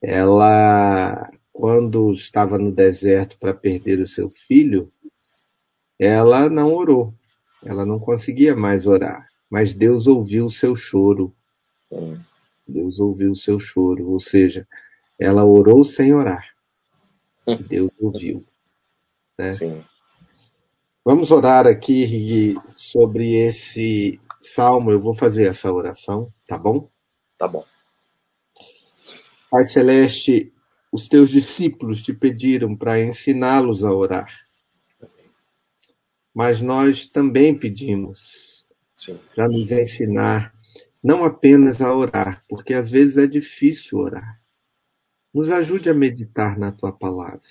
Ela, 0.00 1.28
quando 1.52 2.12
estava 2.12 2.56
no 2.56 2.70
deserto 2.70 3.36
para 3.38 3.52
perder 3.52 3.98
o 3.98 4.06
seu 4.06 4.30
filho, 4.30 4.92
ela 5.98 6.48
não 6.48 6.72
orou. 6.72 7.12
Ela 7.64 7.84
não 7.84 7.98
conseguia 7.98 8.54
mais 8.54 8.86
orar 8.86 9.31
mas 9.52 9.74
Deus 9.74 10.06
ouviu 10.06 10.46
o 10.46 10.50
seu 10.50 10.74
choro. 10.74 11.30
Deus 12.66 12.98
ouviu 12.98 13.32
o 13.32 13.36
seu 13.36 13.60
choro, 13.60 14.08
ou 14.08 14.18
seja, 14.18 14.66
ela 15.18 15.44
orou 15.44 15.84
sem 15.84 16.14
orar. 16.14 16.54
Deus 17.68 17.92
ouviu. 18.00 18.46
Né? 19.38 19.52
Sim. 19.52 19.84
Vamos 21.04 21.30
orar 21.30 21.66
aqui 21.66 22.56
sobre 22.74 23.34
esse 23.34 24.18
salmo. 24.40 24.90
Eu 24.90 24.98
vou 24.98 25.12
fazer 25.12 25.44
essa 25.44 25.70
oração, 25.70 26.32
tá 26.46 26.56
bom? 26.56 26.88
Tá 27.36 27.46
bom. 27.46 27.66
Pai 29.50 29.64
Celeste, 29.64 30.50
os 30.90 31.08
teus 31.08 31.28
discípulos 31.28 32.02
te 32.02 32.14
pediram 32.14 32.74
para 32.74 33.02
ensiná-los 33.02 33.84
a 33.84 33.92
orar. 33.92 34.32
Mas 36.34 36.62
nós 36.62 37.04
também 37.04 37.54
pedimos. 37.54 38.51
Para 39.34 39.48
nos 39.48 39.72
ensinar 39.72 40.54
não 41.02 41.24
apenas 41.24 41.80
a 41.80 41.92
orar, 41.92 42.44
porque 42.48 42.74
às 42.74 42.88
vezes 42.90 43.16
é 43.16 43.26
difícil 43.26 43.98
orar. 43.98 44.40
Nos 45.34 45.50
ajude 45.50 45.90
a 45.90 45.94
meditar 45.94 46.56
na 46.56 46.70
tua 46.70 46.92
palavra. 46.92 47.42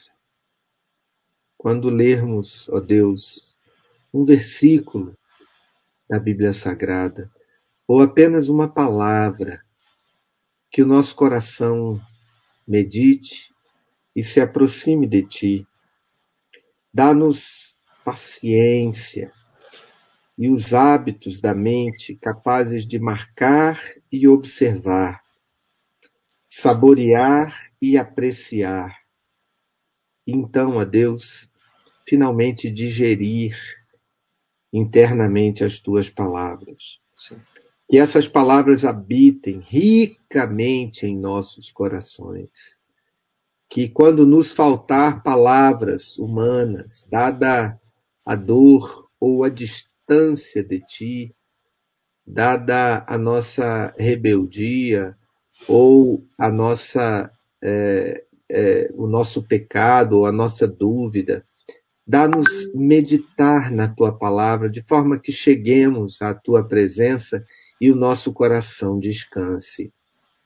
Quando 1.58 1.90
lermos, 1.90 2.70
ó 2.70 2.80
Deus, 2.80 3.58
um 4.14 4.24
versículo 4.24 5.18
da 6.10 6.20
Bíblia 6.20 6.54
Sagrada, 6.54 7.30
ou 7.88 8.02
apenas 8.02 8.48
uma 8.48 8.70
palavra, 8.70 9.62
que 10.70 10.82
o 10.82 10.88
nosso 10.88 11.14
coração 11.16 12.00
medite 12.66 13.54
e 14.16 14.24
se 14.24 14.40
aproxime 14.40 15.06
de 15.06 15.24
ti. 15.24 15.68
Dá-nos 16.94 17.78
paciência 18.06 19.34
e 20.42 20.50
os 20.50 20.74
hábitos 20.74 21.40
da 21.40 21.54
mente 21.54 22.16
capazes 22.16 22.84
de 22.88 22.98
marcar 22.98 23.80
e 24.12 24.28
observar, 24.28 25.22
saborear 26.48 27.72
e 27.80 27.96
apreciar. 27.96 28.92
Então, 30.26 30.80
a 30.80 30.84
Deus, 30.84 31.48
finalmente 32.08 32.72
digerir 32.72 33.56
internamente 34.74 35.64
as 35.64 35.80
tuas 35.80 36.10
palavras. 36.10 37.00
Sim. 37.16 37.40
Que 37.88 38.00
essas 38.00 38.28
palavras 38.28 38.84
habitem 38.84 39.60
ricamente 39.60 41.06
em 41.06 41.16
nossos 41.16 41.72
corações. 41.72 42.80
Que 43.70 43.88
quando 43.88 44.26
nos 44.26 44.52
faltar 44.52 45.22
palavras 45.22 46.18
humanas, 46.18 47.08
dada 47.12 47.80
a 48.26 48.34
dor 48.34 49.08
ou 49.20 49.44
a 49.44 49.50
distância 49.50 49.91
de 50.12 50.82
ti, 50.86 51.36
dada 52.28 53.06
a 53.08 53.18
nossa 53.18 53.94
rebeldia 53.98 55.16
ou 55.68 56.26
a 56.38 56.52
nossa, 56.52 57.32
é, 57.64 58.24
é, 58.50 58.92
o 58.96 59.08
nosso 59.08 59.42
pecado 59.48 60.18
ou 60.18 60.26
a 60.26 60.32
nossa 60.32 60.68
dúvida, 60.68 61.46
dá-nos 62.06 62.74
meditar 62.74 63.72
na 63.72 63.88
tua 63.88 64.12
palavra 64.18 64.70
de 64.70 64.82
forma 64.82 65.18
que 65.18 65.32
cheguemos 65.32 66.22
à 66.22 66.34
tua 66.34 66.68
presença 66.68 67.46
e 67.80 67.90
o 67.90 67.96
nosso 67.96 68.34
coração 68.34 69.00
descanse. 69.00 69.94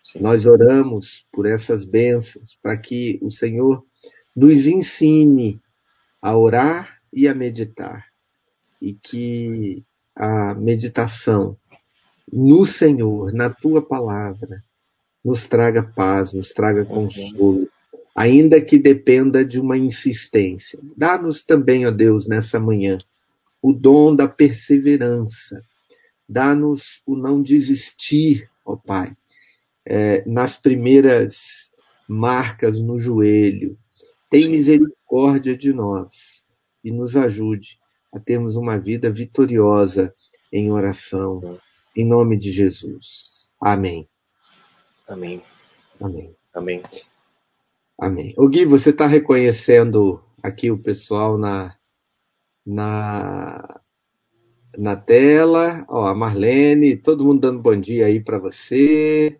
Sim. 0.03 0.19
Nós 0.19 0.45
oramos 0.45 1.25
por 1.31 1.47
essas 1.47 1.85
bênçãos 1.85 2.55
para 2.61 2.77
que 2.77 3.17
o 3.21 3.31
Senhor 3.31 3.83
nos 4.35 4.67
ensine 4.67 5.59
a 6.21 6.37
orar 6.37 6.99
e 7.11 7.27
a 7.27 7.33
meditar 7.33 8.14
e 8.85 8.93
que 8.93 9.83
a 10.15 10.53
meditação 10.53 11.57
no 12.31 12.63
Senhor, 12.67 13.33
na 13.33 13.49
tua 13.49 13.81
palavra, 13.81 14.63
nos 15.23 15.47
traga 15.47 15.81
paz, 15.81 16.31
nos 16.31 16.49
traga 16.49 16.85
consolo, 16.85 17.67
ainda 18.15 18.61
que 18.61 18.77
dependa 18.77 19.43
de 19.43 19.59
uma 19.59 19.75
insistência. 19.75 20.77
Dá-nos 20.95 21.43
também, 21.43 21.87
ó 21.87 21.91
Deus, 21.91 22.27
nessa 22.27 22.59
manhã, 22.59 22.99
o 23.59 23.73
dom 23.73 24.15
da 24.15 24.27
perseverança. 24.27 25.63
Dá-nos 26.29 27.01
o 27.07 27.15
não 27.15 27.41
desistir, 27.41 28.47
ó 28.63 28.75
Pai, 28.75 29.17
é, 29.83 30.23
nas 30.27 30.55
primeiras 30.55 31.71
marcas 32.07 32.79
no 32.79 32.99
joelho. 32.99 33.75
Tem 34.29 34.47
misericórdia 34.47 35.57
de 35.57 35.73
nós 35.73 36.45
e 36.83 36.91
nos 36.91 37.15
ajude 37.15 37.79
a 38.15 38.19
termos 38.19 38.55
uma 38.55 38.79
vida 38.79 39.11
vitoriosa 39.11 40.15
em 40.51 40.71
oração, 40.71 41.59
em 41.93 42.07
nome 42.07 42.37
de 42.37 42.49
Jesus. 42.49 43.49
Amém. 43.61 44.07
Amém. 45.05 45.43
Amém. 45.99 46.33
Amém. 46.53 46.83
Amém. 47.99 48.33
O 48.37 48.47
Gui, 48.47 48.65
você 48.65 48.91
está 48.91 49.05
reconhecendo 49.05 50.23
aqui 50.41 50.71
o 50.71 50.77
pessoal 50.77 51.37
na, 51.37 51.75
na, 52.65 53.81
na 54.77 54.95
tela. 54.95 55.85
Ó, 55.89 56.05
a 56.05 56.15
Marlene, 56.15 56.95
todo 56.95 57.25
mundo 57.25 57.41
dando 57.41 57.59
bom 57.59 57.75
dia 57.75 58.05
aí 58.05 58.21
para 58.21 58.37
você. 58.37 59.37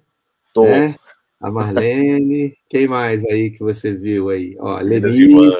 Tô. 0.54 0.66
Né? 0.66 0.96
A 1.40 1.50
Marlene. 1.50 2.58
Quem 2.70 2.88
mais 2.88 3.24
aí 3.26 3.52
que 3.52 3.60
você 3.60 3.94
viu 3.94 4.30
aí? 4.30 4.58
Ó, 4.60 4.78
a 4.78 4.82
Lenice. 4.82 5.20
irmãs. 5.22 5.56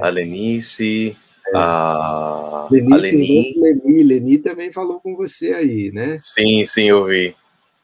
A 0.00 0.08
Lenice, 0.08 1.16
a, 1.58 2.66
a 2.66 2.68
Leni. 2.70 3.50
irmã 3.50 3.78
do 3.78 3.86
Leni. 3.86 4.02
Leni 4.02 4.38
também 4.38 4.72
falou 4.72 5.00
com 5.00 5.16
você 5.16 5.52
aí, 5.52 5.90
né? 5.92 6.18
Sim, 6.20 6.64
sim, 6.66 6.88
eu 6.88 7.04
vi. 7.04 7.34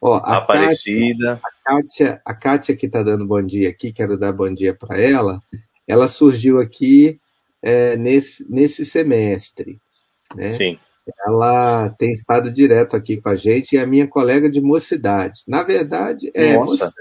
Ó, 0.00 0.14
A 0.14 0.18
a 0.18 0.20
Kátia, 0.20 0.36
Aparecida. 0.38 1.40
Kátia, 1.64 2.20
a 2.24 2.34
Kátia 2.34 2.76
que 2.76 2.86
está 2.86 3.02
dando 3.02 3.26
bom 3.26 3.40
dia 3.42 3.68
aqui, 3.68 3.92
quero 3.92 4.18
dar 4.18 4.32
bom 4.32 4.52
dia 4.52 4.74
para 4.74 5.00
ela. 5.00 5.40
Ela 5.86 6.08
surgiu 6.08 6.58
aqui 6.60 7.20
é, 7.62 7.96
nesse, 7.96 8.50
nesse 8.50 8.84
semestre, 8.84 9.78
né? 10.34 10.52
Sim. 10.52 10.78
Ela 11.26 11.90
tem 11.90 12.12
estado 12.12 12.50
direto 12.50 12.96
aqui 12.96 13.20
com 13.20 13.28
a 13.28 13.36
gente 13.36 13.72
e 13.72 13.78
é 13.78 13.82
a 13.82 13.86
minha 13.86 14.06
colega 14.06 14.48
de 14.48 14.60
mocidade. 14.60 15.42
Na 15.46 15.62
verdade, 15.62 16.30
é 16.34 16.54
Nossa, 16.56 16.92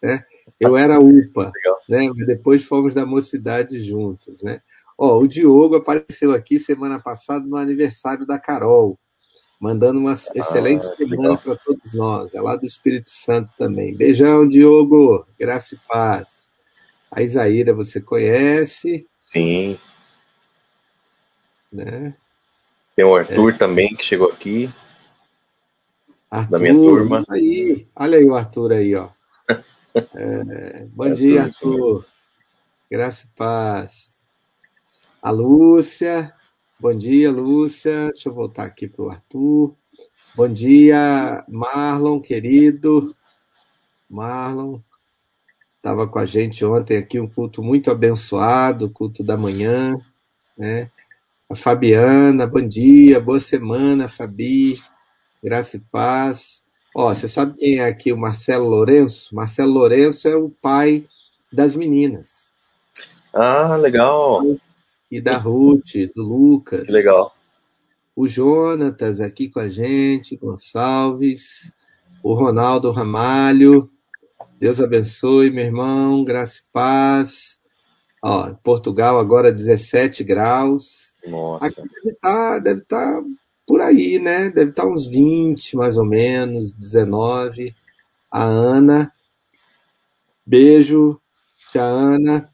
mocidade. 0.00 0.24
Eu 0.60 0.76
era 0.76 0.98
UPA, 1.00 1.52
legal. 1.54 1.78
né? 1.88 2.24
Depois 2.26 2.64
fomos 2.64 2.94
da 2.94 3.04
mocidade 3.04 3.80
juntos, 3.80 4.42
né? 4.42 4.60
Ó, 4.98 5.18
o 5.18 5.28
Diogo 5.28 5.76
apareceu 5.76 6.32
aqui 6.32 6.58
semana 6.58 6.98
passada 6.98 7.44
no 7.46 7.56
aniversário 7.56 8.26
da 8.26 8.38
Carol, 8.38 8.98
mandando 9.60 9.98
uma 10.00 10.12
excelente 10.12 10.86
Ah, 10.86 10.90
que 10.96 11.04
semana 11.04 11.22
legal. 11.22 11.38
para 11.38 11.56
todos 11.56 11.92
nós. 11.92 12.34
É 12.34 12.40
lá 12.40 12.56
do 12.56 12.66
Espírito 12.66 13.10
Santo 13.10 13.50
também. 13.58 13.94
Beijão, 13.94 14.48
Diogo. 14.48 15.26
Graça 15.38 15.74
e 15.74 15.78
paz. 15.88 16.50
A 17.10 17.22
Isaíra 17.22 17.74
você 17.74 18.00
conhece, 18.00 19.06
Sim. 19.24 19.78
né? 21.72 22.14
Tem 22.94 23.04
o 23.04 23.14
Arthur 23.14 23.56
também 23.58 23.94
que 23.94 24.04
chegou 24.04 24.30
aqui. 24.30 24.70
Arthur, 26.30 26.50
Da 26.50 26.58
minha 26.58 26.74
turma. 26.74 27.24
aí. 27.28 27.86
Olha 27.94 28.18
aí 28.18 28.24
o 28.24 28.34
Arthur 28.34 28.72
aí, 28.72 28.94
ó. 28.94 29.10
É, 30.14 30.84
bom 30.92 31.04
Arthur, 31.04 31.16
dia, 31.16 31.44
mesmo. 31.44 31.70
Arthur. 31.72 32.06
Graça 32.90 33.26
e 33.26 33.36
paz. 33.36 34.25
A 35.26 35.32
Lúcia. 35.32 36.32
Bom 36.78 36.96
dia, 36.96 37.32
Lúcia. 37.32 38.12
Deixa 38.12 38.28
eu 38.28 38.32
voltar 38.32 38.62
aqui 38.62 38.86
para 38.86 39.04
o 39.04 39.10
Arthur. 39.10 39.74
Bom 40.36 40.48
dia, 40.48 41.44
Marlon, 41.48 42.20
querido. 42.20 43.12
Marlon 44.08 44.78
estava 45.78 46.06
com 46.06 46.20
a 46.20 46.24
gente 46.24 46.64
ontem 46.64 46.96
aqui, 46.96 47.18
um 47.18 47.28
culto 47.28 47.60
muito 47.60 47.90
abençoado, 47.90 48.88
culto 48.88 49.24
da 49.24 49.36
manhã, 49.36 49.96
né? 50.56 50.92
A 51.50 51.56
Fabiana, 51.56 52.46
bom 52.46 52.62
dia, 52.62 53.18
boa 53.18 53.40
semana, 53.40 54.06
Fabi. 54.06 54.78
Graça 55.42 55.76
e 55.76 55.80
paz. 55.80 56.64
Ó, 56.94 57.12
você 57.12 57.26
sabe 57.26 57.56
quem 57.58 57.78
é 57.80 57.84
aqui 57.84 58.12
o 58.12 58.16
Marcelo 58.16 58.68
Lourenço? 58.68 59.34
Marcelo 59.34 59.72
Lourenço 59.72 60.28
é 60.28 60.36
o 60.36 60.50
pai 60.50 61.04
das 61.52 61.74
meninas. 61.74 62.52
Ah, 63.34 63.74
legal. 63.74 64.56
E 65.16 65.20
da 65.22 65.38
Ruth, 65.38 65.94
do 66.14 66.22
Lucas. 66.22 66.84
Que 66.84 66.92
legal. 66.92 67.34
O 68.14 68.28
Jonatas 68.28 69.18
aqui 69.18 69.48
com 69.48 69.60
a 69.60 69.70
gente, 69.70 70.36
Gonçalves. 70.36 71.74
O 72.22 72.34
Ronaldo 72.34 72.90
Ramalho. 72.90 73.90
Deus 74.58 74.78
abençoe, 74.78 75.48
meu 75.48 75.64
irmão. 75.64 76.22
Graça 76.22 76.60
e 76.60 76.64
paz. 76.70 77.58
Ó, 78.22 78.52
Portugal 78.62 79.18
agora 79.18 79.50
17 79.50 80.22
graus. 80.22 81.14
Nossa. 81.26 81.64
Aqui 81.64 81.80
deve 81.80 82.10
estar 82.10 82.58
deve 82.58 82.80
tá 82.82 83.22
por 83.66 83.80
aí, 83.80 84.18
né? 84.18 84.50
Deve 84.50 84.72
estar 84.72 84.86
uns 84.86 85.06
20, 85.06 85.76
mais 85.76 85.96
ou 85.96 86.04
menos, 86.04 86.74
19. 86.74 87.74
A 88.30 88.42
Ana. 88.42 89.10
Beijo, 90.44 91.18
tia 91.70 91.84
Ana. 91.84 92.52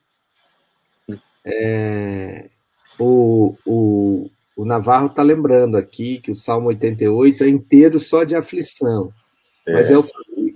É, 1.45 2.52
o, 2.99 3.55
o, 3.67 4.31
o 4.57 4.65
Navarro 4.65 5.07
está 5.07 5.23
lembrando 5.23 5.77
aqui 5.77 6.19
que 6.19 6.31
o 6.31 6.37
Salmo 6.37 6.69
88 6.69 7.45
é 7.45 7.49
inteiro 7.49 7.99
só 7.99 8.25
de 8.25 8.35
aflição, 8.35 9.13
mas 9.67 9.91
é 9.91 9.95
É, 9.95 9.99
o, 9.99 10.05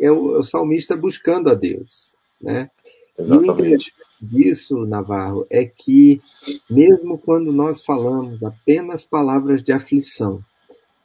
é 0.00 0.10
o, 0.10 0.36
é 0.36 0.38
o 0.38 0.42
salmista 0.42 0.96
buscando 0.96 1.50
a 1.50 1.54
Deus, 1.54 2.12
né? 2.40 2.70
E 3.18 3.22
o 3.22 3.42
exatamente. 3.42 3.92
disso, 4.20 4.84
Navarro, 4.84 5.46
é 5.50 5.64
que, 5.64 6.20
mesmo 6.68 7.18
quando 7.18 7.52
nós 7.52 7.84
falamos 7.84 8.42
apenas 8.42 9.04
palavras 9.04 9.62
de 9.62 9.72
aflição, 9.72 10.42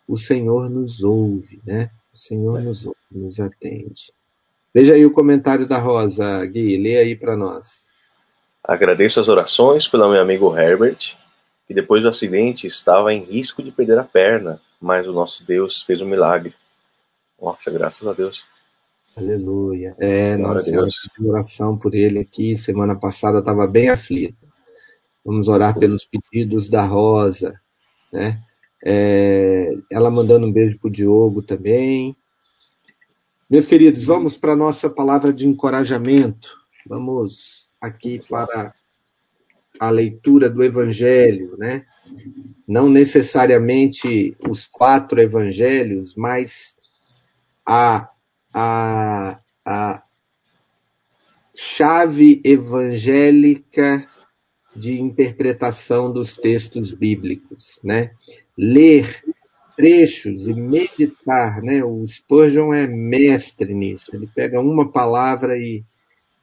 o 0.07 0.17
Senhor 0.17 0.69
nos 0.69 1.03
ouve, 1.03 1.61
né? 1.65 1.89
O 2.13 2.17
Senhor 2.17 2.61
nos 2.61 2.85
ouve, 2.85 2.97
nos 3.11 3.39
atende. 3.39 4.11
Veja 4.73 4.93
aí 4.93 5.05
o 5.05 5.11
comentário 5.11 5.65
da 5.65 5.77
Rosa, 5.77 6.45
Gui, 6.45 6.77
lê 6.77 6.97
aí 6.97 7.15
para 7.15 7.35
nós. 7.35 7.89
Agradeço 8.63 9.19
as 9.19 9.27
orações 9.27 9.87
pelo 9.87 10.09
meu 10.09 10.21
amigo 10.21 10.55
Herbert, 10.55 11.17
que 11.71 11.75
depois 11.75 12.03
do 12.03 12.09
acidente 12.09 12.67
estava 12.67 13.13
em 13.13 13.23
risco 13.23 13.63
de 13.63 13.71
perder 13.71 13.97
a 13.97 14.03
perna, 14.03 14.59
mas 14.77 15.07
o 15.07 15.13
nosso 15.13 15.45
Deus 15.45 15.83
fez 15.83 16.01
um 16.01 16.05
milagre. 16.05 16.53
Nossa, 17.41 17.71
graças 17.71 18.05
a 18.05 18.11
Deus. 18.11 18.43
Aleluia. 19.15 19.95
É, 19.97 20.35
nós 20.35 20.65
fizemos 20.65 20.93
oração 21.17 21.77
por 21.77 21.95
ele 21.95 22.19
aqui. 22.19 22.57
Semana 22.57 22.93
passada 22.93 23.39
estava 23.39 23.65
bem 23.67 23.87
aflito. 23.87 24.45
Vamos 25.23 25.47
orar 25.47 25.79
pelos 25.79 26.03
pedidos 26.03 26.69
da 26.69 26.83
Rosa, 26.83 27.57
né? 28.11 28.41
É, 28.83 29.73
ela 29.89 30.11
mandando 30.11 30.45
um 30.45 30.51
beijo 30.51 30.77
pro 30.77 30.89
Diogo 30.89 31.41
também. 31.41 32.13
Meus 33.49 33.65
queridos, 33.65 34.03
vamos 34.03 34.35
para 34.35 34.51
a 34.51 34.57
nossa 34.57 34.89
palavra 34.89 35.31
de 35.31 35.47
encorajamento. 35.47 36.53
Vamos 36.85 37.69
aqui 37.79 38.21
para 38.27 38.73
a 39.79 39.89
leitura 39.89 40.49
do 40.49 40.63
Evangelho, 40.63 41.55
né? 41.57 41.85
Não 42.67 42.89
necessariamente 42.89 44.35
os 44.47 44.67
quatro 44.67 45.19
evangelhos, 45.19 46.15
mas 46.15 46.75
a, 47.65 48.09
a, 48.53 49.39
a 49.65 50.03
chave 51.55 52.41
evangélica 52.43 54.07
de 54.75 54.99
interpretação 54.99 56.11
dos 56.11 56.37
textos 56.37 56.93
bíblicos, 56.93 57.79
né? 57.83 58.11
Ler 58.57 59.21
trechos 59.75 60.47
e 60.47 60.53
meditar, 60.53 61.61
né? 61.61 61.83
O 61.83 62.05
Spurgeon 62.07 62.73
é 62.73 62.87
mestre 62.87 63.73
nisso. 63.73 64.15
Ele 64.15 64.27
pega 64.27 64.59
uma 64.59 64.89
palavra 64.89 65.57
e, 65.57 65.83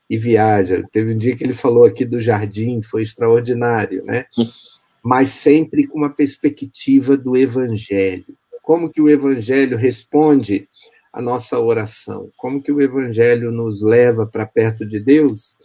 e 0.08 0.16
viaja. 0.16 0.82
Teve 0.90 1.14
um 1.14 1.18
dia 1.18 1.36
que 1.36 1.44
ele 1.44 1.52
falou 1.52 1.84
aqui 1.84 2.04
do 2.04 2.20
jardim, 2.20 2.80
foi 2.82 3.02
extraordinário, 3.02 4.04
né? 4.04 4.24
Mas 5.02 5.28
sempre 5.30 5.86
com 5.86 5.98
uma 5.98 6.10
perspectiva 6.10 7.16
do 7.16 7.36
evangelho. 7.36 8.26
Como 8.62 8.90
que 8.90 9.00
o 9.00 9.08
evangelho 9.08 9.76
responde 9.76 10.68
a 11.12 11.22
nossa 11.22 11.58
oração? 11.58 12.30
Como 12.36 12.62
que 12.62 12.72
o 12.72 12.80
evangelho 12.80 13.50
nos 13.50 13.80
leva 13.82 14.26
para 14.26 14.44
perto 14.44 14.84
de 14.84 15.00
Deus, 15.00 15.56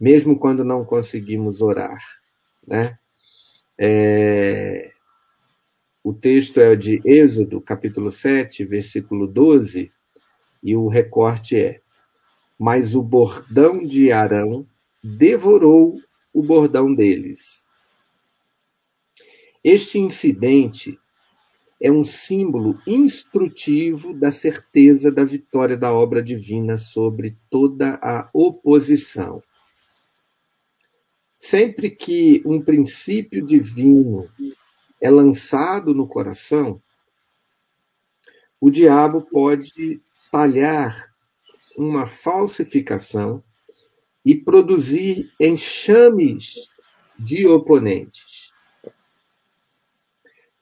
mesmo 0.00 0.38
quando 0.38 0.64
não 0.64 0.84
conseguimos 0.84 1.60
orar, 1.60 1.98
né? 2.66 2.96
É, 3.78 4.90
O 6.02 6.14
texto 6.14 6.60
é 6.60 6.74
de 6.76 7.02
Êxodo, 7.04 7.60
capítulo 7.60 8.10
7, 8.10 8.64
versículo 8.64 9.26
12, 9.26 9.92
e 10.62 10.76
o 10.76 10.88
recorte 10.88 11.56
é: 11.56 11.80
Mas 12.58 12.94
o 12.94 13.02
bordão 13.02 13.84
de 13.84 14.10
Arão 14.10 14.66
devorou 15.02 16.00
o 16.32 16.42
bordão 16.42 16.94
deles. 16.94 17.66
Este 19.62 19.98
incidente 19.98 20.98
é 21.80 21.90
um 21.90 22.04
símbolo 22.04 22.80
instrutivo 22.86 24.14
da 24.14 24.30
certeza 24.30 25.10
da 25.10 25.24
vitória 25.24 25.76
da 25.76 25.92
obra 25.92 26.22
divina 26.22 26.78
sobre 26.78 27.36
toda 27.50 27.98
a 28.02 28.28
oposição. 28.32 29.42
Sempre 31.36 31.90
que 31.90 32.42
um 32.46 32.62
princípio 32.62 33.44
divino 33.44 34.28
é 35.00 35.10
lançado 35.10 35.94
no 35.94 36.06
coração, 36.06 36.82
o 38.60 38.70
diabo 38.70 39.22
pode 39.22 40.00
talhar 40.32 41.14
uma 41.76 42.06
falsificação 42.06 43.42
e 44.24 44.34
produzir 44.34 45.32
enxames 45.40 46.68
de 47.18 47.46
oponentes. 47.46 48.50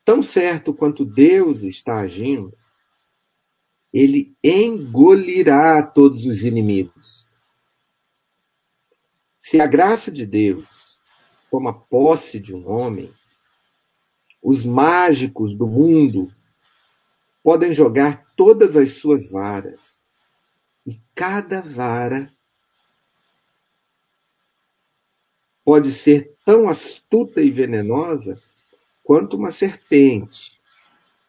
Tão 0.05 0.21
certo 0.21 0.75
quanto 0.75 1.05
Deus 1.05 1.63
está 1.63 2.01
agindo, 2.01 2.57
ele 3.93 4.37
engolirá 4.43 5.83
todos 5.83 6.27
os 6.27 6.43
inimigos. 6.43 7.27
Se 9.39 9.61
a 9.61 9.67
graça 9.67 10.11
de 10.11 10.27
Deus 10.27 11.01
toma 11.51 11.73
posse 11.73 12.41
de 12.41 12.55
um 12.55 12.69
homem, 12.69 13.15
os 14.43 14.65
mágicos 14.65 15.55
do 15.55 15.67
mundo 15.67 16.31
podem 17.43 17.73
jogar 17.73 18.27
todas 18.37 18.77
as 18.77 18.95
suas 18.95 19.31
varas, 19.31 20.03
e 20.87 21.01
cada 21.15 21.61
vara 21.63 22.33
pode 25.65 25.91
ser 25.93 26.37
tão 26.45 26.69
astuta 26.69 27.41
e 27.41 27.51
venenosa 27.51 28.41
quanto 29.03 29.37
uma 29.37 29.51
serpente, 29.51 30.61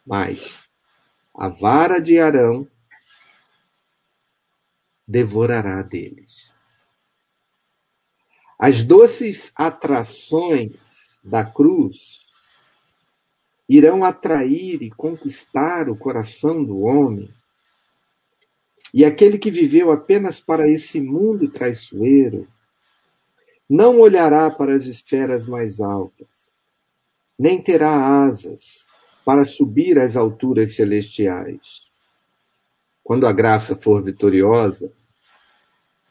mas 0.06 0.76
a 1.34 1.48
vara 1.48 2.00
de 2.00 2.20
Arão 2.20 2.68
devorará 5.08 5.82
deles. 5.82 6.52
As 8.58 8.84
doces 8.84 9.52
atrações 9.56 11.20
da 11.24 11.46
cruz 11.46 12.26
irão 13.68 14.04
atrair 14.04 14.82
e 14.82 14.92
conquistar 14.92 15.90
o 15.90 15.98
coração 15.98 16.64
do 16.64 16.80
homem, 16.80 17.34
e 18.94 19.04
aquele 19.04 19.38
que 19.38 19.52
viveu 19.52 19.92
apenas 19.92 20.40
para 20.40 20.70
esse 20.70 21.02
mundo 21.02 21.50
traiçoeiro 21.50 22.48
não 23.70 24.00
olhará 24.00 24.50
para 24.50 24.76
as 24.76 24.86
esferas 24.86 25.48
mais 25.48 25.80
altas, 25.80 26.50
nem 27.38 27.62
terá 27.62 28.24
asas 28.26 28.86
para 29.26 29.44
subir 29.44 29.98
às 29.98 30.16
alturas 30.16 30.76
celestiais. 30.76 31.90
Quando 33.04 33.28
a 33.28 33.34
graça 33.34 33.76
for 33.76 34.04
vitoriosa, 34.04 34.92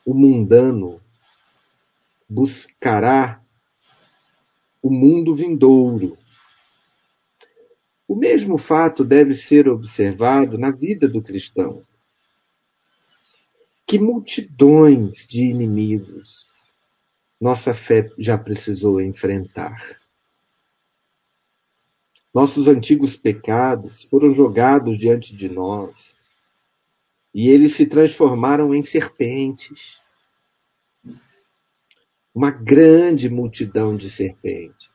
o 0.04 0.12
mundano 0.12 1.00
buscará 2.28 3.40
o 4.82 4.90
mundo 4.90 5.32
vindouro. 5.32 6.18
O 8.06 8.14
mesmo 8.14 8.58
fato 8.58 9.04
deve 9.04 9.32
ser 9.32 9.68
observado 9.68 10.58
na 10.58 10.70
vida 10.70 11.08
do 11.08 11.22
cristão. 11.22 11.82
Que 13.94 13.98
multidões 14.00 15.24
de 15.24 15.44
inimigos 15.44 16.48
nossa 17.40 17.72
fé 17.72 18.10
já 18.18 18.36
precisou 18.36 19.00
enfrentar. 19.00 20.00
Nossos 22.34 22.66
antigos 22.66 23.14
pecados 23.14 24.02
foram 24.02 24.32
jogados 24.32 24.98
diante 24.98 25.32
de 25.32 25.48
nós 25.48 26.16
e 27.32 27.48
eles 27.48 27.76
se 27.76 27.86
transformaram 27.86 28.74
em 28.74 28.82
serpentes. 28.82 30.00
Uma 32.34 32.50
grande 32.50 33.30
multidão 33.30 33.96
de 33.96 34.10
serpentes. 34.10 34.90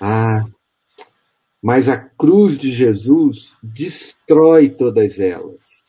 Ah, 0.00 0.44
mas 1.62 1.88
a 1.88 1.96
cruz 1.96 2.58
de 2.58 2.72
Jesus 2.72 3.56
destrói 3.62 4.68
todas 4.70 5.20
elas. 5.20 5.83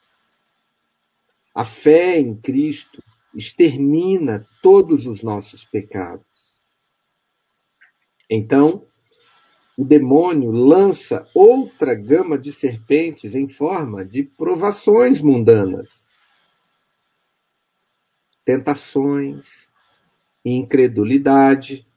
A 1.55 1.63
fé 1.63 2.19
em 2.19 2.35
Cristo 2.35 3.01
extermina 3.33 4.45
todos 4.61 5.05
os 5.07 5.23
nossos 5.23 5.63
pecados. 5.63 6.61
Então, 8.29 8.85
o 9.77 9.85
demônio 9.85 10.51
lança 10.51 11.25
outra 11.33 11.95
gama 11.95 12.37
de 12.37 12.51
serpentes 12.51 13.35
em 13.35 13.47
forma 13.47 14.03
de 14.03 14.23
provações 14.23 15.21
mundanas, 15.21 16.09
tentações, 18.43 19.71
incredulidade. 20.43 21.87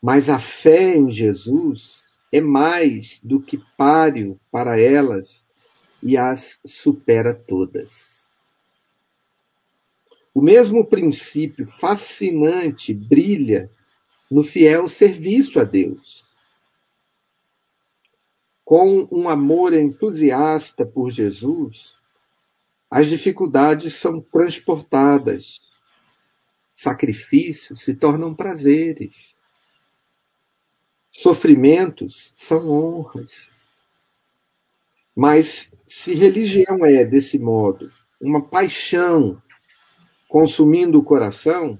Mas 0.00 0.30
a 0.30 0.38
fé 0.38 0.96
em 0.96 1.10
Jesus 1.10 2.02
é 2.32 2.40
mais 2.40 3.20
do 3.22 3.40
que 3.42 3.58
páreo 3.76 4.40
para 4.50 4.78
elas 4.78 5.46
e 6.02 6.16
as 6.16 6.58
supera 6.66 7.34
todas. 7.34 8.21
O 10.34 10.40
mesmo 10.40 10.84
princípio 10.84 11.64
fascinante 11.66 12.94
brilha 12.94 13.70
no 14.30 14.42
fiel 14.42 14.88
serviço 14.88 15.60
a 15.60 15.64
Deus. 15.64 16.24
Com 18.64 19.06
um 19.12 19.28
amor 19.28 19.74
entusiasta 19.74 20.86
por 20.86 21.10
Jesus, 21.10 21.96
as 22.90 23.06
dificuldades 23.06 23.94
são 23.94 24.20
transportadas 24.20 25.72
sacrifícios 26.82 27.82
se 27.82 27.94
tornam 27.94 28.34
prazeres. 28.34 29.36
Sofrimentos 31.10 32.32
são 32.36 32.68
honras. 32.68 33.54
Mas 35.14 35.70
se 35.86 36.14
religião 36.14 36.84
é, 36.84 37.04
desse 37.04 37.38
modo, 37.38 37.92
uma 38.20 38.42
paixão 38.42 39.40
consumindo 40.32 40.98
o 40.98 41.04
coração, 41.04 41.78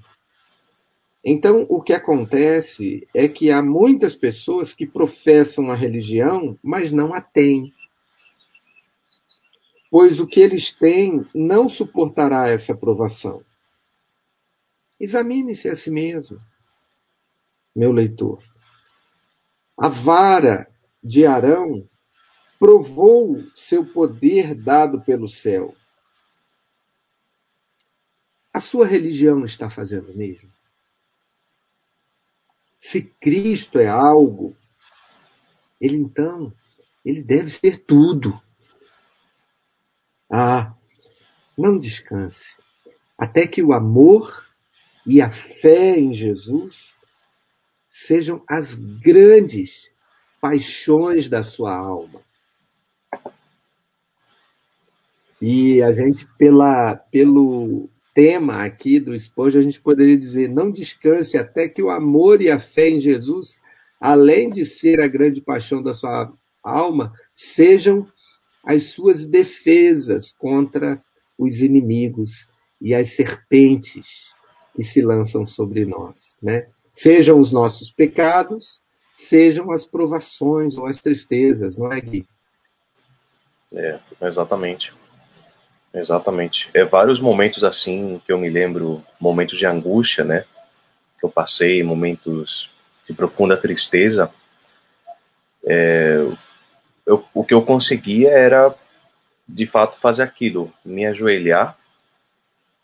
então 1.24 1.64
o 1.70 1.80
que 1.80 1.94
acontece 1.94 3.08
é 3.14 3.26
que 3.26 3.50
há 3.50 3.62
muitas 3.62 4.14
pessoas 4.14 4.74
que 4.74 4.86
professam 4.86 5.70
a 5.70 5.74
religião, 5.74 6.58
mas 6.62 6.92
não 6.92 7.14
a 7.14 7.20
têm. 7.22 7.72
Pois 9.90 10.20
o 10.20 10.26
que 10.26 10.38
eles 10.38 10.70
têm 10.70 11.26
não 11.34 11.66
suportará 11.66 12.46
essa 12.46 12.76
provação. 12.76 13.42
Examine-se 15.00 15.70
a 15.70 15.74
si 15.74 15.90
mesmo, 15.90 16.38
meu 17.74 17.90
leitor. 17.90 18.44
A 19.78 19.88
vara 19.88 20.70
de 21.02 21.24
Arão 21.24 21.88
provou 22.58 23.42
seu 23.54 23.82
poder 23.82 24.54
dado 24.54 25.00
pelo 25.00 25.26
céu. 25.26 25.74
A 28.52 28.60
sua 28.60 28.86
religião 28.86 29.44
está 29.44 29.70
fazendo 29.70 30.14
mesmo? 30.14 30.52
Se 32.78 33.02
Cristo 33.02 33.78
é 33.78 33.88
algo, 33.88 34.56
ele 35.80 35.96
então, 35.96 36.52
ele 37.04 37.22
deve 37.22 37.48
ser 37.48 37.78
tudo. 37.78 38.40
Ah, 40.30 40.74
não 41.56 41.78
descanse, 41.78 42.60
até 43.16 43.46
que 43.46 43.62
o 43.62 43.72
amor 43.72 44.46
e 45.06 45.20
a 45.20 45.30
fé 45.30 45.98
em 45.98 46.12
Jesus 46.12 46.96
sejam 47.88 48.42
as 48.48 48.74
grandes 48.74 49.90
paixões 50.40 51.28
da 51.28 51.42
sua 51.42 51.76
alma. 51.76 52.20
E 55.40 55.82
a 55.82 55.92
gente, 55.92 56.26
pela, 56.38 56.96
pelo 56.96 57.88
tema 58.14 58.64
aqui 58.64 59.00
do 59.00 59.14
esposo, 59.14 59.58
a 59.58 59.62
gente 59.62 59.80
poderia 59.80 60.16
dizer: 60.16 60.48
não 60.48 60.70
descanse 60.70 61.36
até 61.36 61.68
que 61.68 61.82
o 61.82 61.90
amor 61.90 62.40
e 62.40 62.50
a 62.50 62.58
fé 62.58 62.88
em 62.88 63.00
Jesus, 63.00 63.60
além 64.00 64.50
de 64.50 64.64
ser 64.64 65.00
a 65.00 65.08
grande 65.08 65.40
paixão 65.40 65.82
da 65.82 65.94
sua 65.94 66.32
alma, 66.62 67.12
sejam 67.32 68.06
as 68.64 68.84
suas 68.84 69.26
defesas 69.26 70.30
contra 70.30 71.02
os 71.36 71.60
inimigos 71.60 72.48
e 72.80 72.94
as 72.94 73.10
serpentes 73.10 74.34
que 74.74 74.82
se 74.82 75.02
lançam 75.02 75.44
sobre 75.44 75.84
nós, 75.84 76.38
né? 76.42 76.68
Sejam 76.90 77.38
os 77.38 77.50
nossos 77.50 77.90
pecados, 77.90 78.82
sejam 79.10 79.70
as 79.70 79.84
provações 79.84 80.76
ou 80.76 80.86
as 80.86 80.98
tristezas, 80.98 81.76
não 81.76 81.90
é, 81.90 82.00
Gui? 82.00 82.26
É, 83.72 83.98
exatamente. 84.20 84.92
Exatamente. 85.94 86.70
É 86.72 86.84
vários 86.84 87.20
momentos 87.20 87.64
assim 87.64 88.20
que 88.24 88.32
eu 88.32 88.38
me 88.38 88.48
lembro, 88.48 89.04
momentos 89.20 89.58
de 89.58 89.66
angústia, 89.66 90.24
né? 90.24 90.44
Que 91.18 91.26
eu 91.26 91.30
passei, 91.30 91.82
momentos 91.82 92.70
de 93.06 93.12
profunda 93.12 93.56
tristeza. 93.56 94.32
É, 95.64 96.16
eu, 97.06 97.24
o 97.34 97.44
que 97.44 97.52
eu 97.52 97.62
conseguia 97.62 98.30
era, 98.30 98.74
de 99.46 99.66
fato, 99.66 100.00
fazer 100.00 100.22
aquilo: 100.22 100.72
me 100.84 101.04
ajoelhar, 101.04 101.76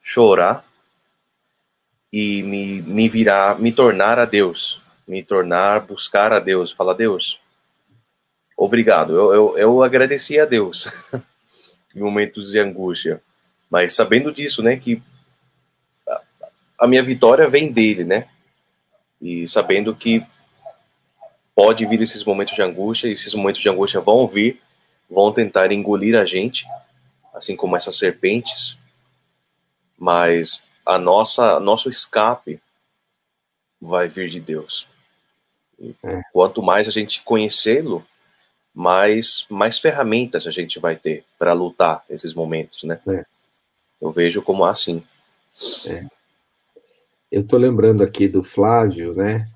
chorar 0.02 0.64
e 2.12 2.42
me, 2.42 2.82
me 2.82 3.08
virar, 3.08 3.58
me 3.58 3.72
tornar 3.72 4.18
a 4.18 4.26
Deus, 4.26 4.82
me 5.06 5.22
tornar, 5.22 5.80
buscar 5.80 6.30
a 6.30 6.40
Deus, 6.40 6.72
falar: 6.72 6.92
Deus, 6.92 7.40
obrigado. 8.54 9.16
Eu, 9.16 9.34
eu, 9.34 9.58
eu 9.58 9.82
agradeci 9.82 10.38
a 10.38 10.44
Deus 10.44 10.88
em 11.94 12.00
momentos 12.00 12.50
de 12.50 12.58
angústia, 12.58 13.22
mas 13.70 13.94
sabendo 13.94 14.32
disso, 14.32 14.62
né, 14.62 14.76
que 14.76 15.02
a, 16.78 16.86
minha 16.86 17.02
vitória 17.02 17.48
vem 17.48 17.72
dele, 17.72 18.04
né, 18.04 18.28
e 19.20 19.46
sabendo 19.48 19.94
que 19.94 20.24
pode 21.54 21.84
vir 21.86 22.00
esses 22.00 22.24
momentos 22.24 22.54
de 22.54 22.62
angústia, 22.62 23.08
e 23.08 23.12
esses 23.12 23.34
momentos 23.34 23.60
de 23.60 23.68
angústia 23.68 24.00
vão 24.00 24.26
vir, 24.26 24.60
vão 25.10 25.32
tentar 25.32 25.72
engolir 25.72 26.18
a 26.18 26.24
gente, 26.24 26.66
assim 27.34 27.56
como 27.56 27.76
essas 27.76 27.98
serpentes, 27.98 28.76
mas 29.98 30.62
a 30.86 30.98
nossa 30.98 31.58
nosso 31.58 31.90
escape 31.90 32.60
vai 33.80 34.08
vir 34.08 34.30
de 34.30 34.40
Deus. 34.40 34.86
É. 36.02 36.22
Quanto 36.32 36.62
mais 36.62 36.88
a 36.88 36.90
gente 36.90 37.22
conhecê-lo, 37.22 38.04
mais 38.78 39.44
mais 39.50 39.76
ferramentas 39.80 40.46
a 40.46 40.52
gente 40.52 40.78
vai 40.78 40.94
ter 40.94 41.24
para 41.36 41.52
lutar 41.52 42.04
esses 42.08 42.32
momentos, 42.32 42.84
né? 42.84 43.00
É. 43.08 43.24
Eu 44.00 44.12
vejo 44.12 44.40
como 44.40 44.64
assim. 44.64 45.02
É. 45.84 46.06
Eu 47.30 47.40
estou 47.40 47.58
lembrando 47.58 48.04
aqui 48.04 48.28
do 48.28 48.44
Flávio, 48.44 49.14
né? 49.14 49.48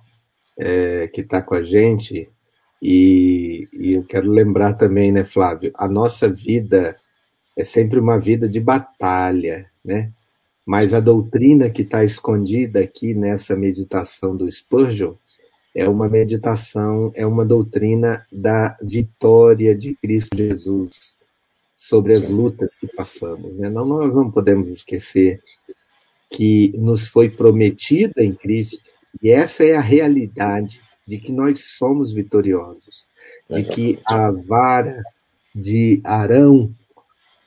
É, 0.59 1.07
que 1.07 1.21
está 1.21 1.41
com 1.41 1.55
a 1.55 1.63
gente 1.63 2.29
e, 2.83 3.69
e 3.73 3.93
eu 3.93 4.03
quero 4.03 4.29
lembrar 4.29 4.75
também, 4.75 5.13
né, 5.13 5.23
Flávio? 5.23 5.71
A 5.77 5.89
nossa 5.89 6.29
vida 6.29 6.97
é 7.57 7.63
sempre 7.63 8.01
uma 8.01 8.19
vida 8.19 8.49
de 8.49 8.59
batalha, 8.59 9.71
né? 9.85 10.13
Mas 10.67 10.93
a 10.93 10.99
doutrina 10.99 11.71
que 11.71 11.83
está 11.83 12.05
escondida 12.05 12.81
aqui 12.81 13.15
nessa 13.15 13.55
meditação 13.55 14.37
do 14.37 14.51
Spurgeon 14.51 15.15
é 15.75 15.89
uma 15.89 16.09
meditação, 16.09 17.13
é 17.15 17.27
uma 17.27 17.45
doutrina 17.45 18.27
da 18.31 18.77
vitória 18.83 19.75
de 19.75 19.95
Cristo 19.95 20.37
Jesus 20.37 21.17
sobre 21.75 22.13
as 22.13 22.29
lutas 22.29 22.77
que 22.77 22.87
passamos. 22.87 23.57
Né? 23.57 23.69
Não, 23.69 23.85
nós 23.85 24.15
não 24.15 24.31
podemos 24.31 24.71
esquecer 24.71 25.41
que 26.31 26.73
nos 26.79 27.09
foi 27.09 27.29
prometida 27.29 28.23
em 28.23 28.35
Cristo, 28.35 28.91
e 29.23 29.31
essa 29.31 29.65
é 29.65 29.77
a 29.77 29.81
realidade 29.81 30.81
de 31.07 31.19
que 31.19 31.33
nós 31.33 31.77
somos 31.77 32.13
vitoriosos, 32.13 33.07
de 33.51 33.65
que 33.65 33.99
a 34.07 34.31
vara 34.31 35.03
de 35.55 36.01
Arão 36.05 36.75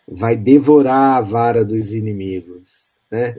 vai 0.08 0.36
devorar 0.36 1.18
a 1.18 1.22
vara 1.22 1.66
dos 1.66 1.92
inimigos 1.92 2.96
né? 3.12 3.36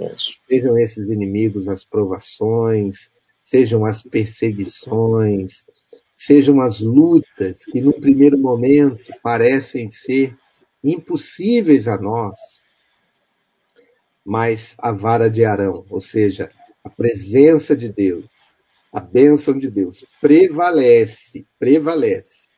Sejam 0.49 0.79
esses 0.79 1.11
inimigos 1.11 1.68
as 1.68 1.85
provações, 1.85 3.12
sejam 3.46 3.85
as 3.85 4.02
perseguições, 4.02 5.66
sejam 6.12 6.61
as 6.61 6.80
lutas 6.80 7.59
que 7.59 7.80
no 7.80 7.92
primeiro 7.92 8.37
momento 8.37 9.12
parecem 9.22 9.88
ser 9.88 10.37
impossíveis 10.82 11.87
a 11.87 11.96
nós, 11.96 12.66
mas 14.24 14.74
a 14.80 14.90
vara 14.90 15.30
de 15.30 15.44
Arão, 15.44 15.87
ou 15.88 16.00
seja, 16.00 16.50
a 16.82 16.90
presença 16.90 17.76
de 17.76 17.88
Deus, 17.88 18.26
a 18.92 18.98
bênção 18.98 19.56
de 19.56 19.70
Deus 19.70 20.04
prevalece, 20.20 21.46
prevalece. 21.56 22.48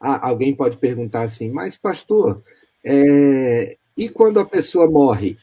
Ah, 0.00 0.26
alguém 0.26 0.56
pode 0.56 0.78
perguntar 0.78 1.24
assim, 1.24 1.50
mas 1.50 1.76
pastor, 1.76 2.42
é... 2.82 3.76
e 3.94 4.08
quando 4.08 4.40
a 4.40 4.46
pessoa 4.46 4.90
morre? 4.90 5.36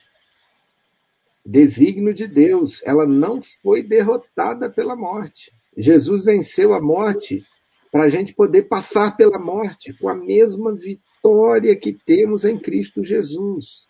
Desígnio 1.45 2.13
de 2.13 2.27
Deus. 2.27 2.81
Ela 2.85 3.05
não 3.05 3.39
foi 3.41 3.83
derrotada 3.83 4.69
pela 4.69 4.95
morte. 4.95 5.51
Jesus 5.75 6.25
venceu 6.25 6.73
a 6.73 6.81
morte 6.81 7.43
para 7.91 8.03
a 8.03 8.09
gente 8.09 8.33
poder 8.33 8.63
passar 8.63 9.15
pela 9.15 9.37
morte 9.37 9.93
com 9.93 10.09
a 10.09 10.15
mesma 10.15 10.73
vitória 10.75 11.75
que 11.75 11.93
temos 11.93 12.43
em 12.43 12.57
Cristo 12.57 13.03
Jesus. 13.03 13.87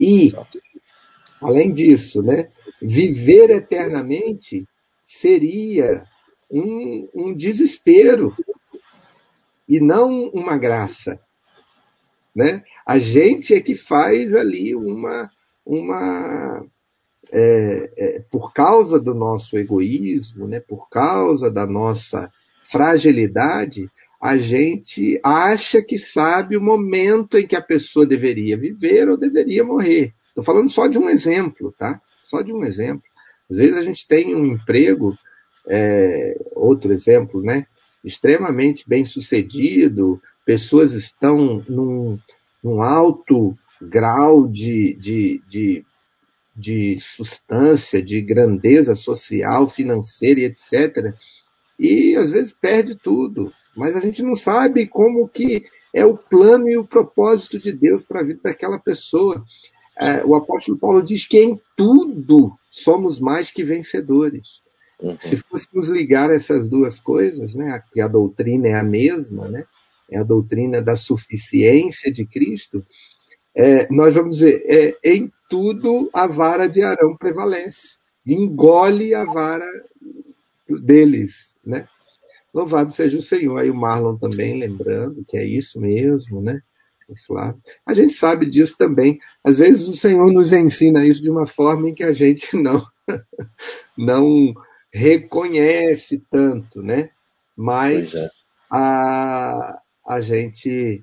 E, 0.00 0.32
além 1.40 1.72
disso, 1.72 2.22
né, 2.22 2.50
viver 2.82 3.50
eternamente 3.50 4.66
seria 5.04 6.06
um, 6.50 7.08
um 7.14 7.34
desespero 7.34 8.34
e 9.68 9.80
não 9.80 10.28
uma 10.30 10.56
graça. 10.56 11.20
Né? 12.34 12.64
A 12.84 12.98
gente 12.98 13.54
é 13.54 13.60
que 13.60 13.74
faz 13.74 14.34
ali 14.34 14.74
uma, 14.74 15.30
uma 15.64 16.64
é, 17.32 17.90
é, 17.96 18.24
por 18.30 18.52
causa 18.52 18.98
do 19.00 19.14
nosso 19.14 19.56
egoísmo, 19.56 20.46
né, 20.46 20.60
por 20.60 20.88
causa 20.88 21.50
da 21.50 21.66
nossa 21.66 22.30
fragilidade, 22.60 23.90
a 24.20 24.36
gente 24.38 25.20
acha 25.22 25.82
que 25.82 25.98
sabe 25.98 26.56
o 26.56 26.62
momento 26.62 27.36
em 27.36 27.46
que 27.46 27.56
a 27.56 27.62
pessoa 27.62 28.06
deveria 28.06 28.56
viver 28.56 29.08
ou 29.08 29.16
deveria 29.16 29.62
morrer. 29.64 30.14
Estou 30.28 30.42
falando 30.42 30.68
só 30.68 30.86
de 30.86 30.98
um 30.98 31.08
exemplo, 31.08 31.74
tá? 31.78 32.00
Só 32.24 32.40
de 32.40 32.52
um 32.52 32.64
exemplo. 32.64 33.04
Às 33.50 33.56
vezes 33.58 33.76
a 33.76 33.82
gente 33.82 34.08
tem 34.08 34.34
um 34.34 34.46
emprego, 34.46 35.14
é, 35.68 36.38
outro 36.54 36.92
exemplo, 36.92 37.42
né? 37.42 37.66
Extremamente 38.02 38.88
bem 38.88 39.04
sucedido, 39.04 40.20
pessoas 40.44 40.94
estão 40.94 41.62
num, 41.68 42.18
num 42.62 42.82
alto 42.82 43.56
grau 43.88 44.46
de, 44.46 44.94
de, 44.94 45.42
de 45.46 45.86
de 46.54 46.98
substância, 47.00 48.00
de 48.00 48.20
grandeza 48.20 48.94
social, 48.94 49.66
financeira 49.66 50.40
e 50.40 50.44
etc. 50.44 51.14
E 51.78 52.14
às 52.16 52.30
vezes 52.30 52.52
perde 52.52 52.94
tudo, 52.94 53.52
mas 53.76 53.96
a 53.96 54.00
gente 54.00 54.22
não 54.22 54.36
sabe 54.36 54.86
como 54.86 55.28
que 55.28 55.64
é 55.92 56.04
o 56.04 56.16
plano 56.16 56.68
e 56.68 56.76
o 56.76 56.86
propósito 56.86 57.58
de 57.58 57.72
Deus 57.72 58.04
para 58.04 58.20
a 58.20 58.24
vida 58.24 58.40
daquela 58.44 58.78
pessoa. 58.78 59.44
É, 59.98 60.24
o 60.24 60.34
apóstolo 60.34 60.78
Paulo 60.78 61.02
diz 61.02 61.26
que 61.26 61.40
em 61.40 61.60
tudo 61.76 62.52
somos 62.70 63.18
mais 63.18 63.50
que 63.50 63.64
vencedores. 63.64 64.62
Uhum. 65.00 65.16
Se 65.18 65.36
fôssemos 65.36 65.88
ligar 65.88 66.30
essas 66.30 66.68
duas 66.68 67.00
coisas, 67.00 67.54
né, 67.54 67.82
que 67.92 68.00
a 68.00 68.08
doutrina 68.08 68.68
é 68.68 68.74
a 68.74 68.82
mesma, 68.82 69.48
né, 69.48 69.64
é 70.10 70.18
a 70.18 70.24
doutrina 70.24 70.80
da 70.80 70.96
suficiência 70.96 72.12
de 72.12 72.24
Cristo, 72.24 72.84
é, 73.56 73.86
nós 73.90 74.14
vamos 74.14 74.38
dizer, 74.38 74.62
é, 74.66 74.96
em 75.04 75.32
tudo 75.48 76.10
a 76.12 76.26
vara 76.26 76.68
de 76.68 76.82
Arão 76.82 77.16
prevalece, 77.16 77.98
engole 78.26 79.14
a 79.14 79.24
vara 79.24 79.66
deles, 80.68 81.56
né? 81.64 81.86
Louvado 82.52 82.92
seja 82.92 83.18
o 83.18 83.22
Senhor. 83.22 83.58
Aí 83.58 83.70
o 83.70 83.74
Marlon 83.74 84.16
também 84.16 84.58
lembrando 84.58 85.24
que 85.26 85.36
é 85.36 85.44
isso 85.44 85.80
mesmo, 85.80 86.40
né? 86.40 86.60
O 87.08 87.16
Flávio. 87.16 87.60
A 87.84 87.92
gente 87.92 88.14
sabe 88.14 88.46
disso 88.46 88.76
também. 88.78 89.18
Às 89.42 89.58
vezes 89.58 89.86
o 89.88 89.96
Senhor 89.96 90.32
nos 90.32 90.52
ensina 90.52 91.04
isso 91.04 91.20
de 91.20 91.28
uma 91.28 91.46
forma 91.46 91.88
em 91.88 91.94
que 91.94 92.04
a 92.04 92.12
gente 92.12 92.56
não 92.56 92.84
não 93.98 94.54
reconhece 94.92 96.22
tanto, 96.30 96.82
né? 96.82 97.10
Mas 97.56 98.14
é. 98.14 98.30
a, 98.70 99.82
a 100.06 100.20
gente 100.20 101.02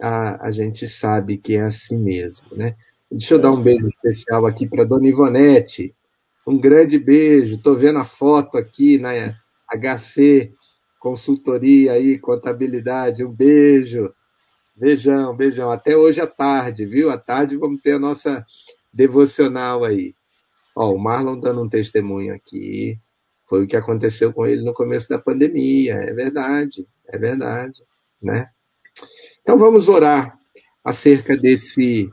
a, 0.00 0.46
a 0.46 0.50
gente 0.50 0.86
sabe 0.88 1.38
que 1.38 1.56
é 1.56 1.62
assim 1.62 1.96
mesmo, 1.96 2.46
né? 2.52 2.76
Deixa 3.10 3.34
eu 3.34 3.38
dar 3.38 3.52
um 3.52 3.62
beijo 3.62 3.86
especial 3.86 4.46
aqui 4.46 4.68
para 4.68 4.84
Dona 4.84 5.06
Ivonete. 5.06 5.94
Um 6.46 6.58
grande 6.58 6.98
beijo. 6.98 7.54
Estou 7.54 7.76
vendo 7.76 7.98
a 7.98 8.04
foto 8.04 8.58
aqui 8.58 8.98
na 8.98 9.10
HC 9.68 10.52
Consultoria 10.98 11.92
aí, 11.92 12.18
contabilidade. 12.18 13.24
Um 13.24 13.32
beijo. 13.32 14.12
Beijão, 14.74 15.36
beijão. 15.36 15.70
Até 15.70 15.96
hoje 15.96 16.20
à 16.20 16.26
tarde, 16.26 16.84
viu? 16.84 17.10
À 17.10 17.16
tarde 17.16 17.56
vamos 17.56 17.80
ter 17.80 17.92
a 17.92 17.98
nossa 17.98 18.44
devocional 18.92 19.84
aí. 19.84 20.14
Ó, 20.74 20.92
o 20.92 20.98
Marlon 20.98 21.38
dando 21.38 21.62
um 21.62 21.68
testemunho 21.68 22.34
aqui. 22.34 22.98
Foi 23.48 23.62
o 23.62 23.66
que 23.68 23.76
aconteceu 23.76 24.32
com 24.32 24.44
ele 24.44 24.64
no 24.64 24.74
começo 24.74 25.08
da 25.08 25.18
pandemia. 25.18 25.94
É 25.94 26.12
verdade, 26.12 26.86
é 27.08 27.16
verdade, 27.16 27.82
né? 28.20 28.50
Então 29.46 29.56
vamos 29.56 29.88
orar 29.88 30.36
acerca 30.82 31.36
desse 31.36 32.10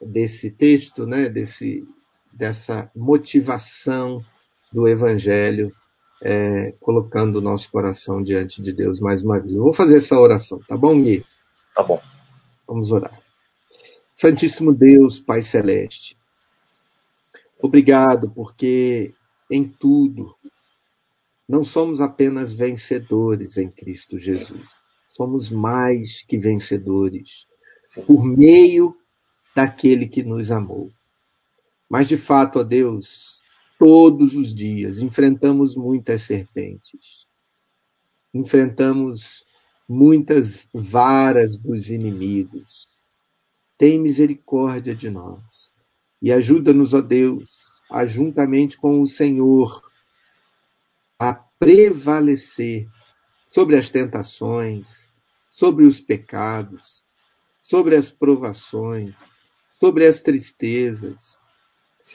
desse 0.00 0.52
texto, 0.52 1.04
né? 1.04 1.28
Desse 1.28 1.84
dessa 2.32 2.88
motivação 2.94 4.24
do 4.72 4.86
Evangelho, 4.86 5.74
é, 6.22 6.76
colocando 6.78 7.36
o 7.36 7.40
nosso 7.40 7.68
coração 7.72 8.22
diante 8.22 8.62
de 8.62 8.72
Deus 8.72 9.00
mais 9.00 9.24
uma 9.24 9.40
vez. 9.40 9.52
Eu 9.52 9.64
vou 9.64 9.72
fazer 9.72 9.96
essa 9.96 10.16
oração, 10.16 10.60
tá 10.68 10.76
bom, 10.76 11.02
Gui? 11.02 11.26
Tá 11.74 11.82
bom. 11.82 12.00
Vamos 12.68 12.92
orar. 12.92 13.20
Santíssimo 14.14 14.72
Deus, 14.72 15.18
Pai 15.18 15.42
Celeste, 15.42 16.16
obrigado 17.60 18.30
porque 18.30 19.12
em 19.50 19.68
tudo 19.68 20.36
não 21.48 21.64
somos 21.64 22.00
apenas 22.00 22.52
vencedores 22.52 23.56
em 23.56 23.68
Cristo 23.68 24.20
Jesus, 24.20 24.81
somos 25.12 25.50
mais 25.50 26.22
que 26.22 26.38
vencedores 26.38 27.46
por 28.06 28.24
meio 28.24 28.96
daquele 29.54 30.06
que 30.06 30.22
nos 30.22 30.50
amou. 30.50 30.90
Mas 31.88 32.08
de 32.08 32.16
fato, 32.16 32.60
ó 32.60 32.62
Deus, 32.62 33.40
todos 33.78 34.34
os 34.34 34.54
dias 34.54 34.98
enfrentamos 34.98 35.76
muitas 35.76 36.22
serpentes, 36.22 37.26
enfrentamos 38.32 39.44
muitas 39.88 40.68
varas 40.72 41.58
dos 41.58 41.90
inimigos. 41.90 42.88
Tem 43.76 43.98
misericórdia 43.98 44.94
de 44.94 45.10
nós 45.10 45.72
e 46.20 46.32
ajuda-nos, 46.32 46.94
ó 46.94 47.00
Deus, 47.00 47.50
a 47.90 48.06
juntamente 48.06 48.78
com 48.78 49.00
o 49.00 49.06
Senhor 49.06 49.82
a 51.18 51.34
prevalecer 51.34 52.88
sobre 53.52 53.76
as 53.76 53.90
tentações, 53.90 55.12
sobre 55.50 55.84
os 55.84 56.00
pecados, 56.00 57.04
sobre 57.60 57.94
as 57.94 58.10
provações, 58.10 59.14
sobre 59.78 60.06
as 60.06 60.20
tristezas, 60.20 61.38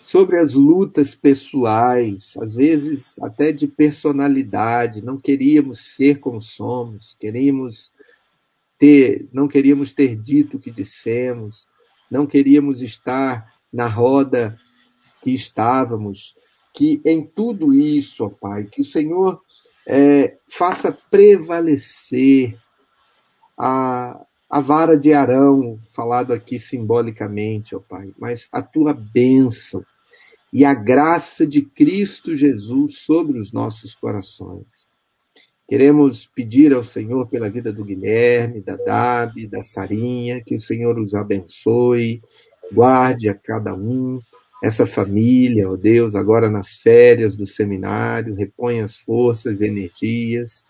sobre 0.01 0.39
as 0.39 0.53
lutas 0.53 1.13
pessoais, 1.13 2.35
às 2.41 2.55
vezes 2.55 3.19
até 3.19 3.51
de 3.51 3.67
personalidade, 3.67 5.05
não 5.05 5.15
queríamos 5.15 5.93
ser 5.95 6.19
como 6.19 6.41
somos, 6.41 7.15
queríamos 7.19 7.91
ter, 8.79 9.29
não 9.31 9.47
queríamos 9.47 9.93
ter 9.93 10.15
dito 10.15 10.57
o 10.57 10.59
que 10.59 10.71
dissemos, 10.71 11.67
não 12.09 12.25
queríamos 12.25 12.81
estar 12.81 13.53
na 13.71 13.85
roda 13.85 14.57
que 15.21 15.29
estávamos, 15.29 16.35
que 16.73 16.99
em 17.05 17.23
tudo 17.23 17.75
isso, 17.75 18.25
ó 18.25 18.29
Pai, 18.29 18.63
que 18.63 18.81
o 18.81 18.85
Senhor 18.85 19.39
é, 19.89 20.37
faça 20.49 20.91
prevalecer 21.09 22.57
a, 23.57 24.21
a 24.49 24.59
vara 24.59 24.97
de 24.97 25.13
Arão, 25.13 25.79
falado 25.95 26.33
aqui 26.33 26.59
simbolicamente, 26.59 27.73
ó 27.73 27.79
Pai, 27.79 28.13
mas 28.19 28.49
a 28.51 28.61
tua 28.61 28.93
bênção 28.93 29.83
e 30.51 30.65
a 30.65 30.73
graça 30.73 31.47
de 31.47 31.61
Cristo 31.61 32.35
Jesus 32.35 32.99
sobre 32.99 33.39
os 33.39 33.53
nossos 33.53 33.95
corações. 33.95 34.87
Queremos 35.69 36.27
pedir 36.27 36.73
ao 36.73 36.83
Senhor 36.83 37.27
pela 37.27 37.49
vida 37.49 37.71
do 37.71 37.83
Guilherme, 37.83 38.61
da 38.61 38.75
Dabi, 38.75 39.47
da 39.47 39.61
Sarinha, 39.61 40.41
que 40.41 40.55
o 40.55 40.59
Senhor 40.59 40.97
os 40.99 41.13
abençoe, 41.13 42.21
guarde 42.71 43.29
a 43.29 43.33
cada 43.33 43.73
um, 43.73 44.21
essa 44.63 44.85
família, 44.85 45.69
ó 45.69 45.75
Deus, 45.75 46.15
agora 46.15 46.49
nas 46.49 46.77
férias 46.77 47.35
do 47.35 47.45
seminário, 47.45 48.35
reponha 48.35 48.85
as 48.85 48.97
forças 48.97 49.61
e 49.61 49.65
energias, 49.65 50.63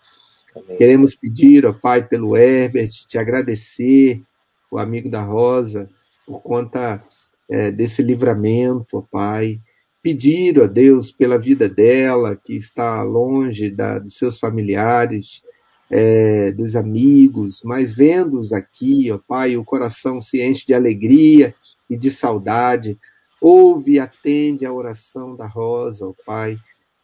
Queremos 0.76 1.14
pedir, 1.14 1.66
ó 1.66 1.72
Pai, 1.72 2.06
pelo 2.06 2.36
Herbert, 2.36 2.90
te 3.06 3.18
agradecer, 3.18 4.22
o 4.70 4.78
amigo 4.78 5.08
da 5.08 5.22
Rosa, 5.22 5.88
por 6.26 6.40
conta 6.40 7.02
é, 7.48 7.70
desse 7.70 8.02
livramento, 8.02 8.98
ó 8.98 9.02
Pai. 9.02 9.60
Pedir, 10.02 10.58
ó 10.60 10.66
Deus, 10.66 11.10
pela 11.10 11.38
vida 11.38 11.68
dela, 11.68 12.36
que 12.36 12.54
está 12.54 13.02
longe 13.02 13.70
da, 13.70 13.98
dos 13.98 14.16
seus 14.16 14.38
familiares, 14.38 15.42
é, 15.90 16.52
dos 16.52 16.76
amigos, 16.76 17.62
mas 17.64 17.94
vendo-os 17.94 18.52
aqui, 18.52 19.10
ó 19.10 19.18
Pai, 19.18 19.56
o 19.56 19.64
coração 19.64 20.20
se 20.20 20.42
enche 20.42 20.66
de 20.66 20.74
alegria 20.74 21.54
e 21.88 21.96
de 21.96 22.10
saudade. 22.10 22.98
Ouve 23.40 23.92
e 23.92 24.00
atende 24.00 24.66
a 24.66 24.72
oração 24.72 25.36
da 25.36 25.46
Rosa, 25.46 26.06
ó 26.06 26.14
Pai, 26.26 26.56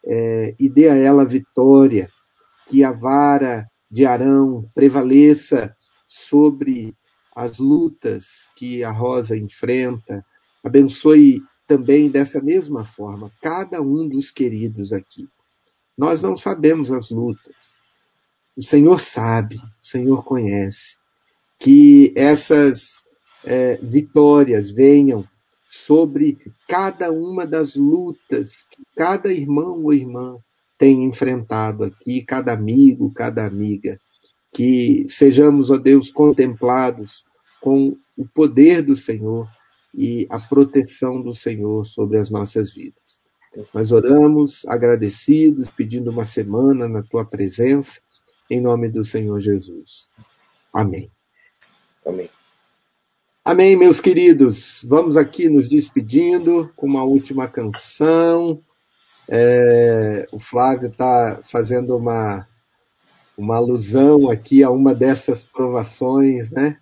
é, 0.05 0.55
e 0.59 0.69
dê 0.69 0.89
a 0.89 0.95
ela 0.95 1.25
vitória 1.25 2.09
que 2.67 2.83
a 2.83 2.91
vara 2.91 3.67
de 3.89 4.05
Arão 4.05 4.69
prevaleça 4.73 5.75
sobre 6.07 6.95
as 7.35 7.59
lutas 7.59 8.49
que 8.55 8.83
a 8.83 8.91
Rosa 8.91 9.37
enfrenta. 9.37 10.25
Abençoe 10.63 11.41
também 11.67 12.09
dessa 12.09 12.41
mesma 12.41 12.85
forma 12.85 13.31
cada 13.41 13.81
um 13.81 14.07
dos 14.07 14.31
queridos 14.31 14.93
aqui. 14.93 15.27
Nós 15.97 16.21
não 16.21 16.35
sabemos 16.35 16.91
as 16.91 17.09
lutas. 17.09 17.73
O 18.55 18.61
Senhor 18.61 18.99
sabe, 18.99 19.57
o 19.57 19.85
Senhor 19.85 20.23
conhece. 20.23 20.97
Que 21.59 22.13
essas 22.15 23.03
é, 23.43 23.77
vitórias 23.77 24.71
venham 24.71 25.27
sobre 25.83 26.37
cada 26.67 27.11
uma 27.11 27.45
das 27.45 27.75
lutas 27.75 28.65
que 28.71 28.83
cada 28.95 29.31
irmão 29.31 29.83
ou 29.83 29.93
irmã 29.93 30.37
tem 30.77 31.03
enfrentado 31.03 31.83
aqui, 31.83 32.23
cada 32.23 32.53
amigo, 32.53 33.13
cada 33.13 33.45
amiga. 33.45 33.99
Que 34.53 35.05
sejamos, 35.09 35.69
ó 35.69 35.77
Deus, 35.77 36.11
contemplados 36.11 37.23
com 37.61 37.97
o 38.17 38.25
poder 38.27 38.81
do 38.81 38.95
Senhor 38.95 39.47
e 39.93 40.25
a 40.29 40.39
proteção 40.39 41.21
do 41.21 41.33
Senhor 41.33 41.85
sobre 41.85 42.17
as 42.17 42.29
nossas 42.29 42.73
vidas. 42.73 43.23
Nós 43.73 43.91
oramos 43.91 44.65
agradecidos, 44.67 45.69
pedindo 45.69 46.11
uma 46.11 46.25
semana 46.25 46.87
na 46.87 47.03
tua 47.03 47.25
presença, 47.25 48.01
em 48.49 48.61
nome 48.61 48.89
do 48.89 49.03
Senhor 49.03 49.39
Jesus. 49.39 50.09
Amém. 50.73 51.09
Amém. 52.05 52.29
Amém, 53.47 53.75
meus 53.75 53.99
queridos. 53.99 54.83
Vamos 54.89 55.15
aqui 55.15 55.47
nos 55.47 55.67
despedindo 55.67 56.73
com 56.75 56.87
uma 56.87 57.03
última 57.03 57.47
canção. 57.47 58.59
É, 59.29 60.27
o 60.31 60.39
Flávio 60.39 60.87
está 60.87 61.41
fazendo 61.43 61.95
uma, 61.95 62.47
uma 63.37 63.57
alusão 63.57 64.31
aqui 64.31 64.63
a 64.63 64.71
uma 64.71 64.95
dessas 64.95 65.45
provações, 65.45 66.51
né? 66.51 66.79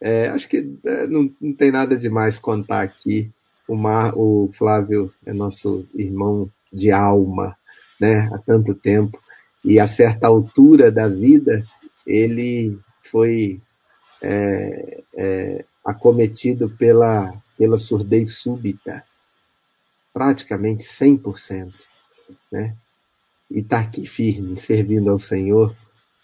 É, 0.00 0.28
acho 0.28 0.48
que 0.48 0.78
é, 0.86 1.08
não, 1.08 1.28
não, 1.40 1.52
tem 1.52 1.72
nada 1.72 1.98
de 1.98 2.08
mais 2.08 2.38
contar 2.38 2.82
aqui 2.82 3.28
O, 3.66 3.74
Mar, 3.74 4.12
o 4.16 4.48
Flávio 4.52 5.12
é 5.26 5.32
nosso 5.32 5.88
irmão 5.92 6.48
de 6.72 6.92
alma, 6.92 7.56
né? 8.00 8.30
Há 8.32 8.38
tanto 8.38 8.76
tempo. 8.76 9.20
E 9.64 9.80
a 9.80 9.88
certa 9.88 10.28
altura 10.28 10.88
da 10.88 11.08
vida, 11.08 11.66
ele 12.06 12.78
foi 13.02 13.60
é, 14.22 15.02
é, 15.16 15.64
acometido 15.86 16.68
pela, 16.68 17.32
pela 17.56 17.78
surdez 17.78 18.34
súbita, 18.34 19.04
praticamente 20.12 20.82
100%, 20.82 21.72
né? 22.50 22.76
E 23.48 23.60
está 23.60 23.78
aqui 23.78 24.04
firme, 24.04 24.56
servindo 24.56 25.08
ao 25.08 25.18
Senhor, 25.18 25.76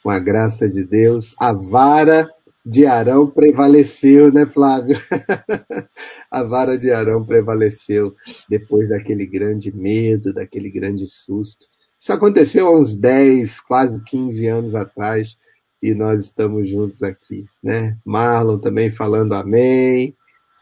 com 0.02 0.10
a 0.10 0.18
graça 0.18 0.68
de 0.68 0.82
Deus. 0.82 1.36
A 1.38 1.52
vara 1.52 2.28
de 2.66 2.84
Arão 2.86 3.30
prevaleceu, 3.30 4.32
né, 4.32 4.46
Flávio? 4.46 4.96
a 6.28 6.42
vara 6.42 6.76
de 6.76 6.90
Arão 6.90 7.24
prevaleceu 7.24 8.16
depois 8.48 8.88
daquele 8.88 9.24
grande 9.24 9.70
medo, 9.70 10.34
daquele 10.34 10.70
grande 10.70 11.06
susto. 11.06 11.66
Isso 12.00 12.12
aconteceu 12.12 12.66
há 12.66 12.76
uns 12.76 12.96
10, 12.96 13.60
quase 13.60 14.02
15 14.02 14.46
anos 14.48 14.74
atrás, 14.74 15.38
e 15.82 15.94
nós 15.94 16.26
estamos 16.26 16.68
juntos 16.68 17.02
aqui, 17.02 17.44
né? 17.62 17.98
Marlon 18.04 18.58
também 18.58 18.88
falando 18.88 19.32
amém, 19.32 20.14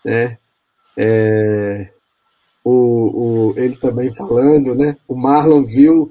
né? 0.02 0.38
É, 0.96 1.90
o, 2.64 3.50
o, 3.50 3.54
ele 3.56 3.76
também 3.76 4.14
falando, 4.14 4.74
né? 4.74 4.96
O 5.06 5.14
Marlon 5.14 5.64
viu 5.64 6.10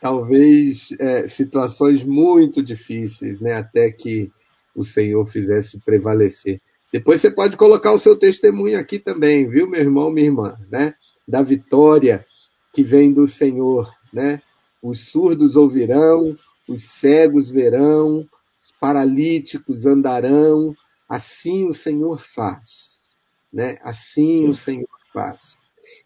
talvez 0.00 0.90
é, 1.00 1.26
situações 1.26 2.04
muito 2.04 2.62
difíceis, 2.62 3.40
né? 3.40 3.54
Até 3.54 3.90
que 3.90 4.30
o 4.74 4.84
Senhor 4.84 5.26
fizesse 5.26 5.80
prevalecer. 5.80 6.60
Depois 6.92 7.20
você 7.20 7.30
pode 7.30 7.56
colocar 7.56 7.92
o 7.92 7.98
seu 7.98 8.16
testemunho 8.16 8.78
aqui 8.78 9.00
também, 9.00 9.48
viu, 9.48 9.68
meu 9.68 9.80
irmão, 9.80 10.10
minha 10.10 10.26
irmã, 10.26 10.56
né? 10.70 10.94
Da 11.26 11.42
vitória 11.42 12.24
que 12.72 12.84
vem 12.84 13.12
do 13.12 13.26
Senhor, 13.26 13.92
né? 14.12 14.40
Os 14.80 15.08
surdos 15.08 15.56
ouvirão, 15.56 16.36
os 16.68 16.82
cegos 16.82 17.48
verão, 17.48 18.18
os 18.62 18.72
paralíticos 18.80 19.86
andarão, 19.86 20.74
assim 21.08 21.66
o 21.66 21.72
Senhor 21.72 22.18
faz, 22.18 23.16
né? 23.52 23.76
Assim 23.82 24.38
Sim. 24.38 24.48
o 24.48 24.54
Senhor 24.54 24.98
faz. 25.12 25.56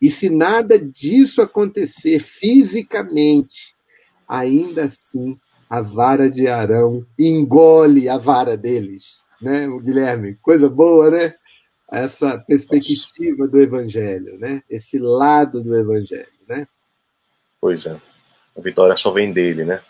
E 0.01 0.09
se 0.09 0.31
nada 0.31 0.79
disso 0.79 1.43
acontecer 1.43 2.21
fisicamente, 2.21 3.75
ainda 4.29 4.85
assim 4.85 5.39
a 5.69 5.81
vara 5.81 6.31
de 6.31 6.47
Arão 6.47 7.05
engole 7.19 8.09
a 8.09 8.19
vara 8.19 8.57
deles, 8.57 9.21
né, 9.41 9.67
Guilherme? 9.83 10.37
Coisa 10.41 10.69
boa, 10.69 11.11
né? 11.11 11.35
Essa 11.91 12.39
perspectiva 12.39 13.47
do 13.47 13.61
Evangelho, 13.61 14.39
né? 14.39 14.63
Esse 14.71 14.99
lado 14.99 15.63
do 15.63 15.77
Evangelho, 15.77 16.29
né? 16.49 16.67
Pois 17.61 17.85
é. 17.87 18.01
A 18.57 18.61
vitória 18.61 18.97
só 18.97 19.11
vem 19.11 19.33
dele, 19.33 19.65
né? 19.65 19.83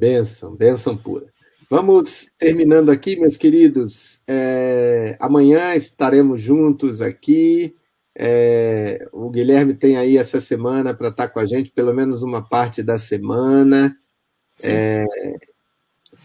Bênção, 0.00 0.56
bênção 0.56 0.96
pura. 0.96 1.26
Vamos 1.68 2.30
terminando 2.38 2.88
aqui, 2.88 3.16
meus 3.20 3.36
queridos. 3.36 4.22
É, 4.26 5.14
amanhã 5.20 5.74
estaremos 5.74 6.40
juntos 6.40 7.02
aqui 7.02 7.76
é, 8.22 9.06
o 9.12 9.28
Guilherme 9.30 9.74
tem 9.74 9.98
aí 9.98 10.16
essa 10.16 10.40
semana 10.40 10.94
para 10.94 11.08
estar 11.08 11.28
tá 11.28 11.32
com 11.32 11.38
a 11.38 11.44
gente, 11.44 11.70
pelo 11.70 11.94
menos 11.94 12.22
uma 12.22 12.42
parte 12.42 12.82
da 12.82 12.98
semana, 12.98 13.94
é, 14.62 15.04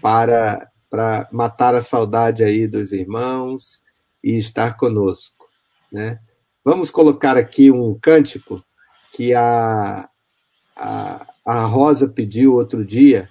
para, 0.02 0.72
para 0.90 1.28
matar 1.32 1.76
a 1.76 1.82
saudade 1.82 2.46
aí 2.46 2.68
dos 2.68 2.94
irmãos 2.94 3.84
e 4.24 4.38
estar 4.38 4.78
conosco. 4.78 5.46
Né? 5.92 6.18
Vamos 6.64 6.90
colocar 6.90 7.36
aqui 7.36 7.70
um 7.72 7.98
cântico 8.02 8.64
que 9.12 9.34
a, 9.34 10.08
a, 10.78 11.28
a 11.46 11.66
Rosa 11.66 12.08
pediu 12.08 12.54
outro 12.54 12.86
dia 12.86 13.30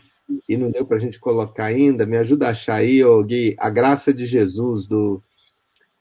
e 0.49 0.57
não 0.57 0.70
deu 0.70 0.87
para 0.87 0.97
a 0.97 1.01
gente 1.01 1.18
colocar 1.18 1.66
ainda. 1.66 2.07
Me 2.07 2.16
ajuda 2.16 2.47
a 2.47 2.51
achar 2.51 2.77
aí, 2.77 3.05
oh, 3.05 3.22
Gui, 3.22 3.55
a 3.59 3.70
graça 3.70 4.12
de 4.12 4.25
Jesus 4.27 4.87
do 4.87 5.22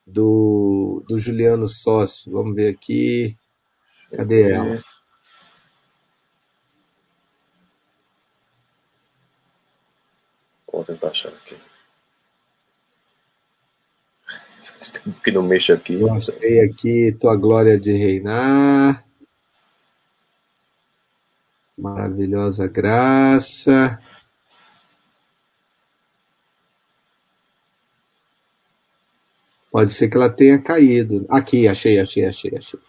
do, 0.05 1.03
do 1.07 1.17
Juliano 1.17 1.67
Sócio. 1.67 2.31
Vamos 2.31 2.55
ver 2.55 2.69
aqui. 2.69 3.37
Cadê 4.11 4.51
ela? 4.51 4.83
Vou 10.71 10.83
tentar 10.83 11.09
achar 11.09 11.29
aqui. 11.29 11.55
Faz 14.73 14.89
tempo 14.91 15.21
que 15.21 15.31
não 15.31 15.43
mexo 15.43 15.71
aqui. 15.71 15.97
Mostrei 15.97 16.61
aqui 16.61 17.15
tua 17.19 17.35
glória 17.35 17.79
de 17.79 17.91
reinar. 17.93 19.05
Maravilhosa 21.77 22.67
graça. 22.67 23.99
Pode 29.73 29.91
ser 29.91 30.07
que 30.07 30.15
ela 30.15 30.29
tenha 30.29 30.59
caído. 30.59 31.25
Aqui, 31.27 31.67
achei, 31.67 31.97
achei, 31.97 32.23
achei, 32.25 32.53
achei. 32.55 32.79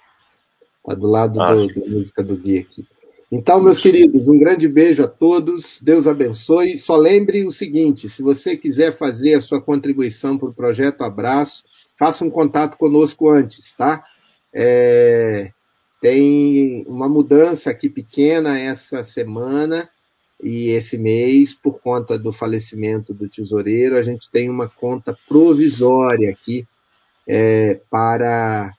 Está 0.81 0.95
do 0.95 1.07
lado 1.07 1.39
do, 1.39 1.67
da 1.67 1.87
música 1.89 2.23
do 2.23 2.37
Gui 2.37 2.59
aqui. 2.59 2.87
Então, 3.33 3.59
meus 3.59 3.81
queridos, 3.81 4.29
um 4.29 4.39
grande 4.39 4.69
beijo 4.69 5.03
a 5.03 5.09
todos. 5.09 5.81
Deus 5.81 6.07
abençoe. 6.07 6.77
Só 6.77 6.95
lembre 6.95 7.47
o 7.47 7.51
seguinte: 7.51 8.07
se 8.07 8.21
você 8.21 8.55
quiser 8.55 8.95
fazer 8.95 9.33
a 9.33 9.41
sua 9.41 9.63
contribuição 9.63 10.37
para 10.37 10.51
o 10.51 10.53
projeto 10.53 11.01
Abraço, 11.01 11.65
faça 11.99 12.23
um 12.23 12.29
contato 12.29 12.77
conosco 12.77 13.31
antes, 13.31 13.73
tá? 13.73 14.05
É, 14.53 15.53
tem 16.03 16.85
uma 16.87 17.09
mudança 17.09 17.71
aqui 17.71 17.89
pequena 17.89 18.59
essa 18.59 19.03
semana 19.03 19.89
e 20.39 20.69
esse 20.69 20.99
mês, 20.99 21.55
por 21.55 21.81
conta 21.81 22.19
do 22.19 22.31
falecimento 22.31 23.15
do 23.15 23.27
tesoureiro, 23.27 23.97
a 23.97 24.03
gente 24.03 24.31
tem 24.31 24.51
uma 24.51 24.69
conta 24.69 25.17
provisória 25.27 26.29
aqui 26.29 26.69
é, 27.27 27.81
para, 27.91 28.73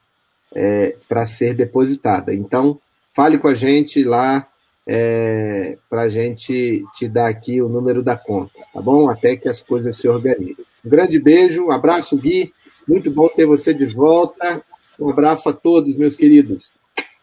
é, 0.54 0.96
para 1.08 1.26
ser 1.26 1.54
depositada. 1.54 2.34
Então, 2.34 2.80
fale 3.14 3.38
com 3.38 3.48
a 3.48 3.54
gente 3.54 4.02
lá 4.04 4.46
é, 4.86 5.76
para 5.90 6.02
a 6.02 6.08
gente 6.08 6.84
te 6.94 7.08
dar 7.08 7.28
aqui 7.28 7.60
o 7.60 7.68
número 7.68 8.02
da 8.02 8.16
conta, 8.16 8.52
tá 8.72 8.80
bom? 8.80 9.10
Até 9.10 9.36
que 9.36 9.48
as 9.48 9.60
coisas 9.60 9.96
se 9.96 10.08
organizem. 10.08 10.64
Um 10.84 10.88
grande 10.88 11.18
beijo, 11.18 11.66
um 11.66 11.70
abraço, 11.70 12.16
Gui. 12.16 12.54
Muito 12.86 13.10
bom 13.10 13.28
ter 13.28 13.46
você 13.46 13.74
de 13.74 13.86
volta. 13.86 14.62
Um 14.98 15.10
abraço 15.10 15.48
a 15.48 15.52
todos, 15.52 15.96
meus 15.96 16.14
queridos. 16.14 16.72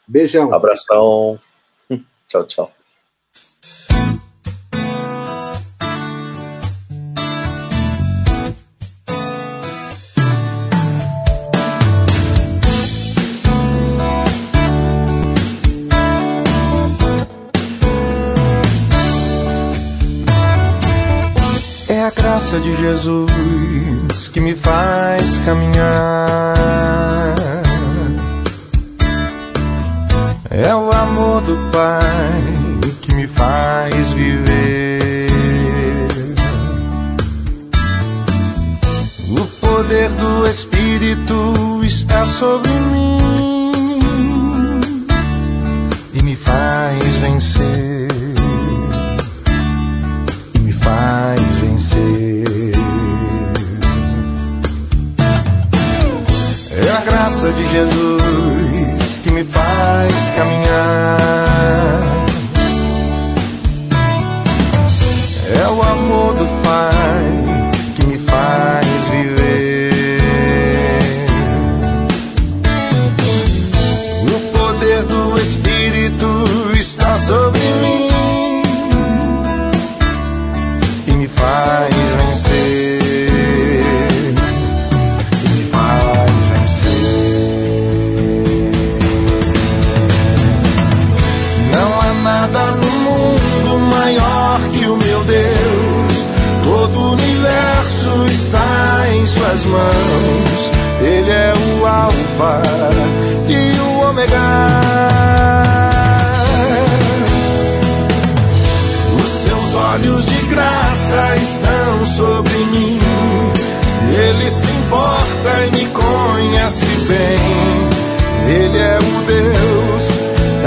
Beijão. 0.06 0.54
abração. 0.54 1.40
Tchau, 2.28 2.46
tchau. 2.46 2.83
Jesus 22.84 24.28
que 24.28 24.42
me 24.42 24.54
faz 24.54 25.38
caminhar. 25.46 26.54
É 30.50 30.76
o 30.76 30.92
amor 30.92 31.42
do 31.44 31.56
Pai 31.72 32.92
que 33.02 33.16
me 33.16 33.26
faz 33.26 34.12
viver. 34.12 35.30
O 39.30 39.48
poder 39.66 40.10
do 40.10 40.46
Espírito 40.50 41.82
está 41.86 42.26
sobre 42.26 42.70
mim 42.70 43.62
e 46.14 46.22
me 46.22 46.36
faz 46.36 47.16
vencer. 47.16 48.13
De 57.56 57.68
Jesus 57.68 59.20
que 59.24 59.32
me 59.32 59.44
faz 59.44 60.32
caminhar. 60.36 61.53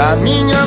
Da 0.07 0.15
minha 0.15 0.66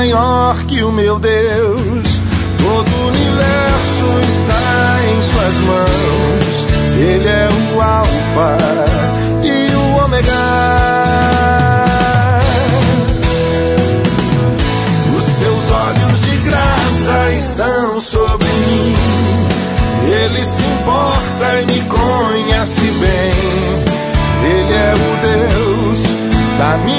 maior 0.00 0.56
que 0.64 0.82
o 0.82 0.90
meu 0.90 1.18
Deus. 1.18 2.08
Todo 2.58 2.90
o 2.90 3.08
universo 3.08 4.06
está 4.30 4.98
em 5.04 5.22
Suas 5.22 5.56
mãos. 5.60 6.66
Ele 6.96 7.28
é 7.28 7.48
o 7.74 7.82
Alfa 7.82 8.56
e 9.44 9.74
o 9.74 10.04
Ômega. 10.04 10.32
Os 15.18 15.24
seus 15.38 15.70
olhos 15.70 16.20
de 16.22 16.36
graça 16.48 17.32
estão 17.32 18.00
sobre 18.00 18.48
mim. 18.48 18.94
Ele 20.10 20.40
se 20.40 20.62
importa 20.62 21.60
e 21.60 21.66
me 21.66 21.80
conhece 21.88 22.90
bem. 23.00 23.32
Ele 24.44 24.72
é 24.72 24.94
o 24.94 25.10
Deus 25.26 25.98
da 26.58 26.78
minha 26.84 26.89